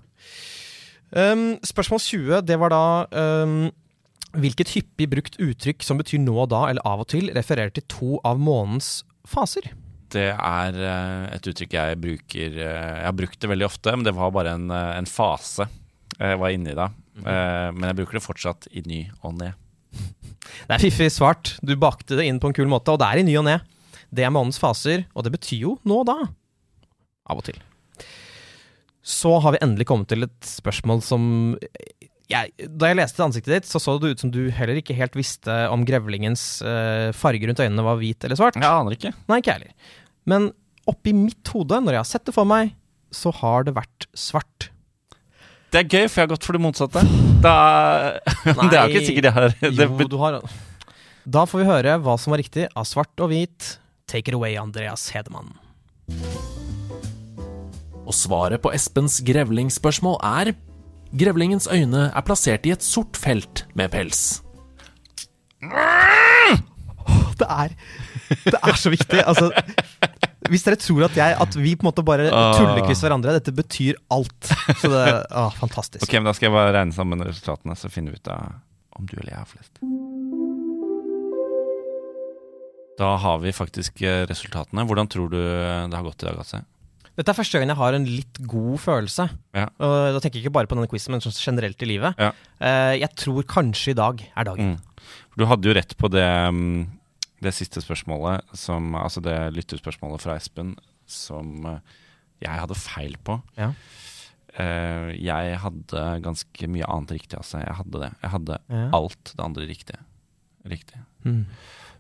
Um, 1.09 1.45
spørsmål 1.65 2.03
20, 2.05 2.41
det 2.45 2.59
var 2.61 2.69
da 2.75 2.85
um, 3.17 3.71
Hvilket 4.37 4.75
hyppig 4.75 5.07
brukt 5.09 5.39
uttrykk 5.41 5.81
som 5.81 5.97
betyr 5.97 6.21
nå 6.21 6.35
og 6.37 6.51
da 6.53 6.67
eller 6.69 6.85
av 6.85 7.01
og 7.01 7.09
til, 7.09 7.31
refererer 7.33 7.73
til 7.73 7.87
to 7.89 8.19
av 8.29 8.37
månens 8.37 9.07
faser? 9.25 9.71
Det 10.13 10.29
er 10.35 10.77
eh, 10.77 11.25
et 11.33 11.49
uttrykk 11.49 11.77
jeg 11.79 12.01
bruker 12.03 12.59
Jeg 12.61 13.07
har 13.07 13.17
brukt 13.17 13.41
det 13.41 13.49
veldig 13.49 13.69
ofte, 13.71 13.95
men 13.97 14.05
det 14.05 14.13
var 14.17 14.35
bare 14.37 14.53
en, 14.59 14.69
en 14.69 15.09
fase 15.09 15.69
jeg 16.19 16.41
var 16.41 16.53
inne 16.53 16.73
i 16.73 16.77
da. 16.77 16.91
-hmm. 17.23 17.73
men 17.77 17.89
jeg 17.89 17.99
bruker 18.01 18.19
det 18.19 18.25
fortsatt 18.25 18.69
i 18.73 18.83
ny 18.87 19.01
og 19.23 19.35
ne. 19.39 19.53
Det 20.67 20.77
er 20.77 20.83
fiffig 20.83 21.11
svart. 21.15 21.55
Du 21.63 21.75
bakte 21.79 22.19
det 22.19 22.27
inn 22.29 22.41
på 22.43 22.51
en 22.51 22.57
kul 22.57 22.69
måte, 22.71 22.95
og 22.95 23.01
det 23.03 23.09
er 23.09 23.23
i 23.23 23.27
ny 23.27 23.37
og 23.41 23.47
ne. 23.49 23.59
Det 24.15 24.25
er 24.25 24.33
månedens 24.33 24.61
faser, 24.61 25.05
og 25.15 25.27
det 25.27 25.35
betyr 25.35 25.65
jo 25.67 25.77
nå 25.89 26.03
og 26.03 26.09
da. 26.09 26.19
Av 27.29 27.41
og 27.41 27.45
til. 27.49 27.59
Så 29.09 29.33
har 29.41 29.55
vi 29.55 29.63
endelig 29.65 29.89
kommet 29.89 30.11
til 30.11 30.27
et 30.27 30.49
spørsmål 30.49 31.01
som 31.05 31.23
jeg, 32.29 32.53
Da 32.77 32.91
jeg 32.91 32.99
leste 32.99 33.25
ansiktet 33.25 33.55
ditt, 33.55 33.69
så 33.69 33.81
så 33.81 33.95
det 34.01 34.13
ut 34.13 34.23
som 34.25 34.33
du 34.33 34.51
heller 34.53 34.81
ikke 34.81 34.97
helt 34.97 35.17
visste 35.17 35.55
om 35.73 35.87
grevlingens 35.89 36.61
uh, 36.61 37.09
farge 37.17 37.49
rundt 37.49 37.63
øynene 37.63 37.85
var 37.87 38.01
hvit 38.01 38.25
eller 38.25 38.37
svart. 38.37 38.59
Jeg 38.61 38.69
aner 38.69 38.97
ikke. 38.97 39.15
Nei, 39.31 39.41
ikke 39.41 39.57
heller. 39.57 39.95
Men 40.29 40.51
oppi 40.89 41.15
mitt 41.17 41.53
hode, 41.55 41.81
når 41.85 41.97
jeg 41.97 42.05
har 42.05 42.11
sett 42.11 42.29
det 42.29 42.37
for 42.37 42.49
meg, 42.49 42.75
så 43.15 43.33
har 43.41 43.65
det 43.65 43.77
vært 43.79 44.09
svart. 44.17 44.69
Det 45.69 45.83
er 45.83 45.89
gøy, 45.89 46.07
for 46.09 46.23
jeg 46.23 46.25
har 46.25 46.31
gått 46.33 46.47
for 46.49 46.57
det 46.57 46.63
motsatte. 46.65 47.03
Da, 47.45 47.55
det 48.71 48.79
er 48.79 48.89
jo 48.89 48.95
ikke 48.95 49.05
sikkert 49.05 49.29
jeg 49.29 49.37
har 49.37 49.51
det, 49.53 49.89
Jo, 49.89 50.07
du 50.09 50.17
har 50.23 50.39
Da 51.29 51.45
får 51.49 51.61
vi 51.61 51.67
høre 51.69 51.99
hva 52.05 52.15
som 52.21 52.33
var 52.33 52.41
riktig 52.41 52.71
av 52.73 52.87
svart 52.89 53.21
og 53.21 53.33
hvit. 53.35 53.75
Take 54.09 54.33
it 54.33 54.39
away, 54.39 54.57
Andreas 54.57 55.11
Hedemann. 55.13 55.53
Og 58.09 58.17
svaret 58.17 58.63
på 58.65 58.73
Espens 58.73 59.21
grevlingsspørsmål 59.29 60.17
er 60.25 60.55
Grevlingens 61.09 61.69
øyne 61.73 62.11
er 62.13 62.25
plassert 62.25 62.67
i 62.69 62.73
et 62.75 62.85
sort 62.85 63.17
felt 63.17 63.65
med 63.77 63.89
pels. 63.93 64.43
Det 67.39 67.47
er, 67.49 67.73
det 68.45 68.59
er 68.61 68.77
så 68.77 68.91
viktig. 68.93 69.23
Altså, 69.25 69.49
hvis 70.47 70.63
dere 70.65 70.79
tror 70.79 71.05
at, 71.09 71.17
jeg, 71.19 71.35
at 71.43 71.57
vi 71.59 71.73
på 71.75 71.83
en 71.83 71.89
måte 71.91 72.05
bare 72.07 72.29
Ah. 72.31 72.53
tullekvisser 72.55 73.09
hverandre, 73.09 73.35
dette 73.41 73.53
betyr 73.53 73.99
alt. 74.15 74.53
Så 74.79 74.89
det 74.93 75.01
er 75.09 75.21
ah, 75.43 75.51
fantastisk. 75.59 76.05
Ok, 76.07 76.15
men 76.21 76.31
Da 76.31 76.37
skal 76.37 76.49
jeg 76.49 76.55
bare 76.57 76.73
regne 76.77 76.95
sammen 76.95 77.25
resultatene, 77.27 77.75
så 77.77 77.91
finner 77.91 78.15
vi 78.15 78.21
ut 78.23 78.29
av 78.33 78.55
om 78.99 79.07
du 79.07 79.17
eller 79.19 79.35
jeg 79.35 79.39
har 79.43 79.51
flest. 79.51 79.79
Da 82.99 83.13
har 83.23 83.39
vi 83.43 83.53
faktisk 83.55 84.03
eh, 84.03 84.25
resultatene. 84.27 84.83
Hvordan 84.89 85.07
tror 85.11 85.29
du 85.31 85.39
det 85.39 85.95
har 85.95 86.03
gått 86.07 86.25
i 86.25 86.31
dag, 86.31 86.41
Altså? 86.43 86.65
Dette 87.19 87.33
er 87.33 87.35
første 87.35 87.59
gang 87.59 87.71
jeg 87.73 87.79
har 87.81 87.97
en 87.97 88.05
litt 88.07 88.39
god 88.47 88.77
følelse. 88.79 89.25
Ja. 89.59 89.65
Og 89.83 89.95
da 90.15 90.21
tenker 90.23 90.39
jeg 90.39 90.45
ikke 90.47 90.55
bare 90.55 90.69
på 90.71 90.77
denne 90.79 90.87
quizen, 90.91 91.11
men 91.11 91.23
sånn 91.23 91.35
generelt 91.35 91.83
i 91.83 91.89
livet. 91.91 92.15
Ja. 92.19 92.29
Eh, 92.63 92.93
jeg 93.01 93.11
tror 93.19 93.43
kanskje 93.43 93.91
i 93.91 93.97
dag 93.99 94.23
er 94.23 94.47
dagen. 94.47 94.77
Mm. 94.77 95.09
Du 95.39 95.43
hadde 95.51 95.67
jo 95.67 95.75
rett 95.75 95.97
på 95.99 96.11
det, 96.15 96.23
mm, 96.55 96.85
det 97.45 97.53
siste 97.55 97.81
spørsmålet, 97.85 98.45
som, 98.59 98.95
altså 98.99 99.21
det 99.23 99.37
lytterspørsmålet 99.55 100.25
fra 100.25 100.37
Espen, 100.39 100.73
som 101.09 101.67
eh, 101.71 101.97
jeg 102.43 102.61
hadde 102.65 102.79
feil 102.79 103.17
på. 103.27 103.39
Ja. 103.59 103.73
Uh, 104.59 105.13
jeg 105.15 105.59
hadde 105.63 106.03
ganske 106.25 106.67
mye 106.73 106.87
annet 106.91 107.13
riktig, 107.15 107.37
altså. 107.39 107.61
Jeg 107.63 107.77
hadde 107.79 108.01
det. 108.03 108.09
Jeg 108.25 108.31
hadde 108.33 108.57
Ja. 108.73 108.89
alt 108.97 109.31
det 109.37 109.45
andre 109.45 109.67
riktige. 109.69 110.01
Riktig. 110.67 110.99
Mm. 111.23 111.45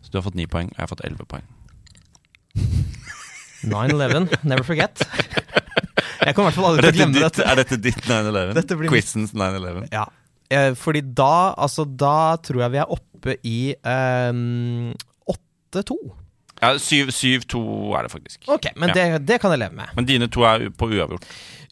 Så 0.03 0.11
du 0.11 0.19
har 0.19 0.25
fått 0.27 0.35
ni 0.39 0.47
poeng, 0.51 0.67
og 0.73 0.79
jeg 0.79 0.83
har 0.87 0.91
fått 0.91 1.05
elleve 1.07 1.27
poeng. 1.31 1.47
9-11, 3.63 4.29
never 4.47 4.63
forget. 4.67 5.03
Jeg 6.29 6.35
kommer 6.35 6.51
i 6.51 6.53
hvert 6.53 6.57
fall 6.59 6.67
aldri 6.73 6.83
til 6.83 6.91
å 6.91 6.97
glemme 6.99 7.23
dette. 7.23 7.45
er 7.47 7.59
dette 7.61 7.77
ditt 7.81 8.01
9-11? 8.05 8.51
Dette 8.59 8.77
blir 8.79 8.91
Quizens 8.93 9.33
9-11? 9.39 9.87
Ja. 9.95 10.05
Eh, 10.51 10.73
fordi 10.79 11.03
da, 11.17 11.55
altså 11.61 11.85
da 11.89 12.37
tror 12.43 12.63
jeg 12.65 12.75
vi 12.75 12.81
er 12.83 12.93
oppe 12.95 13.35
i 13.47 13.59
ehm, 13.87 14.91
8-2. 15.73 15.99
Ja, 16.59 16.73
7-2 16.75 17.61
er 17.95 18.03
det 18.03 18.11
faktisk. 18.11 18.49
Ok, 18.51 18.65
men 18.75 18.91
Ja. 18.91 18.95
det, 18.97 19.27
det 19.29 19.37
kan 19.41 19.53
jeg 19.55 19.61
leve 19.63 19.77
med. 19.79 19.93
Men 19.95 20.09
dine 20.09 20.27
to 20.27 20.43
er 20.43 20.65
på 20.75 20.89
uavgjort. 20.91 21.27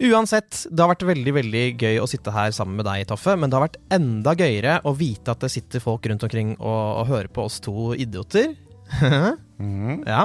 Uansett, 0.06 0.60
det 0.70 0.78
har 0.84 0.92
vært 0.92 1.02
veldig 1.08 1.32
veldig 1.34 1.64
gøy 1.80 1.98
å 1.98 2.06
sitte 2.06 2.30
her 2.30 2.52
sammen 2.54 2.76
med 2.78 2.86
deg, 2.86 3.06
Toffe. 3.10 3.34
Men 3.34 3.50
det 3.50 3.58
har 3.58 3.66
vært 3.66 3.80
enda 3.90 4.36
gøyere 4.38 4.76
å 4.86 4.94
vite 4.94 5.34
at 5.34 5.42
det 5.42 5.50
sitter 5.50 5.82
folk 5.82 6.06
rundt 6.06 6.22
omkring 6.22 6.54
og, 6.60 7.02
og 7.02 7.10
hører 7.10 7.28
på 7.34 7.48
oss 7.48 7.58
to 7.64 7.94
idioter. 7.98 8.54
ja. 10.06 10.22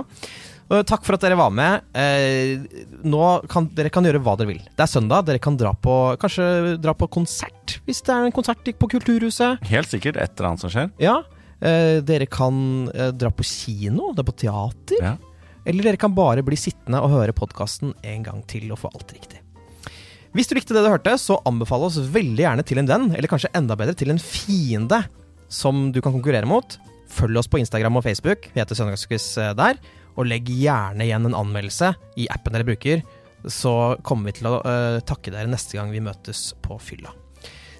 Og 0.72 0.86
takk 0.88 1.04
for 1.04 1.18
at 1.18 1.26
dere 1.26 1.36
var 1.40 1.50
med. 1.52 1.82
Eh, 1.98 2.62
nå 3.04 3.26
kan 3.52 3.66
dere 3.76 3.90
kan 3.92 4.06
gjøre 4.08 4.22
hva 4.24 4.38
dere 4.40 4.54
vil. 4.54 4.62
Det 4.78 4.86
er 4.86 4.92
søndag. 4.94 5.26
Dere 5.28 5.42
kan 5.44 5.58
dra 5.60 5.74
på 5.76 5.96
kanskje 6.22 6.78
dra 6.80 6.94
på 6.96 7.10
konsert, 7.12 7.80
hvis 7.88 8.00
det 8.08 8.14
er 8.14 8.30
en 8.30 8.36
konsert 8.36 8.64
på 8.80 8.92
Kulturhuset. 8.94 9.66
Helt 9.74 9.90
sikkert 9.92 10.22
et 10.22 10.38
eller 10.38 10.54
annet 10.54 10.64
som 10.64 10.72
skjer. 10.72 10.94
Ja. 11.02 11.18
Eh, 11.62 12.00
dere 12.02 12.26
kan 12.26 12.90
eh, 12.90 13.12
dra 13.14 13.30
på 13.34 13.46
kino, 13.46 14.12
dra 14.18 14.26
på 14.26 14.34
teater. 14.44 15.02
Ja. 15.02 15.16
Eller 15.66 15.92
dere 15.92 16.02
kan 16.02 16.14
bare 16.18 16.42
bli 16.46 16.58
sittende 16.58 17.04
og 17.06 17.14
høre 17.14 17.38
podkasten 17.38 17.94
en 18.02 18.26
gang 18.26 18.42
til 18.50 18.72
og 18.74 18.82
få 18.82 18.90
alt 18.96 19.14
riktig. 19.14 19.42
Hvis 20.32 20.48
du 20.48 20.56
likte 20.56 20.74
det 20.74 20.82
du 20.86 20.90
hørte, 20.90 21.14
så 21.20 21.42
anbefale 21.46 21.90
oss 21.90 22.00
veldig 22.14 22.46
gjerne 22.46 22.64
til 22.66 22.80
en 22.80 22.88
venn, 22.90 23.10
eller 23.12 23.30
kanskje 23.30 23.52
enda 23.58 23.76
bedre 23.78 23.98
til 24.00 24.14
en 24.14 24.22
fiende 24.22 25.04
som 25.52 25.90
du 25.92 26.00
kan 26.02 26.16
konkurrere 26.16 26.48
mot. 26.48 26.80
følg 27.12 27.38
oss 27.38 27.50
på 27.52 27.60
Instagram 27.60 27.98
og 28.00 28.06
Facebook. 28.06 28.48
Vi 28.54 28.62
heter 28.62 28.76
Søndagsquiz 28.76 29.38
eh, 29.38 29.54
der. 29.54 29.82
Og 30.16 30.28
legg 30.28 30.48
gjerne 30.48 31.04
igjen 31.04 31.28
en 31.28 31.36
anmeldelse 31.36 31.94
i 32.20 32.28
appen 32.32 32.56
dere 32.56 32.68
bruker. 32.68 33.04
Så 33.44 33.98
kommer 34.04 34.32
vi 34.32 34.40
til 34.40 34.48
å 34.52 34.60
uh, 34.62 35.00
takke 35.08 35.34
dere 35.34 35.50
neste 35.50 35.80
gang 35.80 35.92
vi 35.92 36.04
møtes 36.04 36.52
på 36.62 36.78
fylla. 36.80 37.12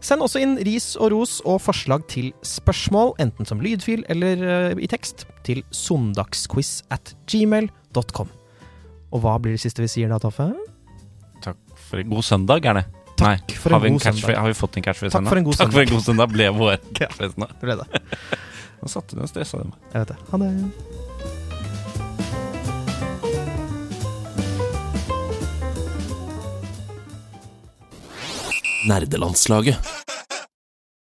Send 0.02 0.26
også 0.26 0.42
inn 0.42 0.56
ris 0.66 0.96
og 0.98 1.12
ros 1.14 1.40
og 1.46 1.60
forslag 1.62 2.08
til 2.10 2.32
spørsmål, 2.46 3.14
enten 3.22 3.46
som 3.46 3.62
lydfil 3.62 4.02
eller 4.10 4.42
eh, 4.42 4.82
i 4.82 4.90
tekst, 4.90 5.28
til 5.46 5.62
søndagsquiz 5.76 6.82
at 6.94 7.14
gmail.com. 7.30 8.32
Og 9.12 9.22
hva 9.22 9.36
blir 9.44 9.58
det 9.58 9.62
siste 9.62 9.84
vi 9.84 9.92
sier 9.92 10.10
da, 10.10 10.18
Toffe? 10.22 10.50
Takk 11.46 11.60
for 11.78 12.02
en 12.02 12.10
god 12.14 12.26
søndag, 12.26 12.66
er 12.66 12.82
for 13.22 13.76
en 13.78 14.00
har, 14.02 14.14
vi 14.18 14.34
har 14.34 14.48
vi 14.48 14.54
fått 14.58 14.80
en 14.80 14.86
catchphrase 14.88 15.14
Takk 15.14 15.28
for 15.30 15.38
en 15.38 15.46
Takk 15.54 15.76
for 15.76 15.84
en 15.84 15.92
god 15.92 16.06
søndag 16.08 16.32
ble 16.34 16.48
vår 16.58 16.80
catchphrase 16.98 17.38
nå. 17.38 17.52
Det 17.60 17.68
ble 17.68 17.78
det. 17.84 18.02
Nå 18.82 18.90
satte 18.90 19.18
du 19.18 19.22
og 19.22 19.30
stressa 19.30 19.62
dem. 19.62 19.76
Jeg 19.94 20.06
vet 20.06 20.16
det. 20.16 20.20
Ha 20.32 20.42
det. 20.42 20.91
Nerdelandslaget. 28.88 29.78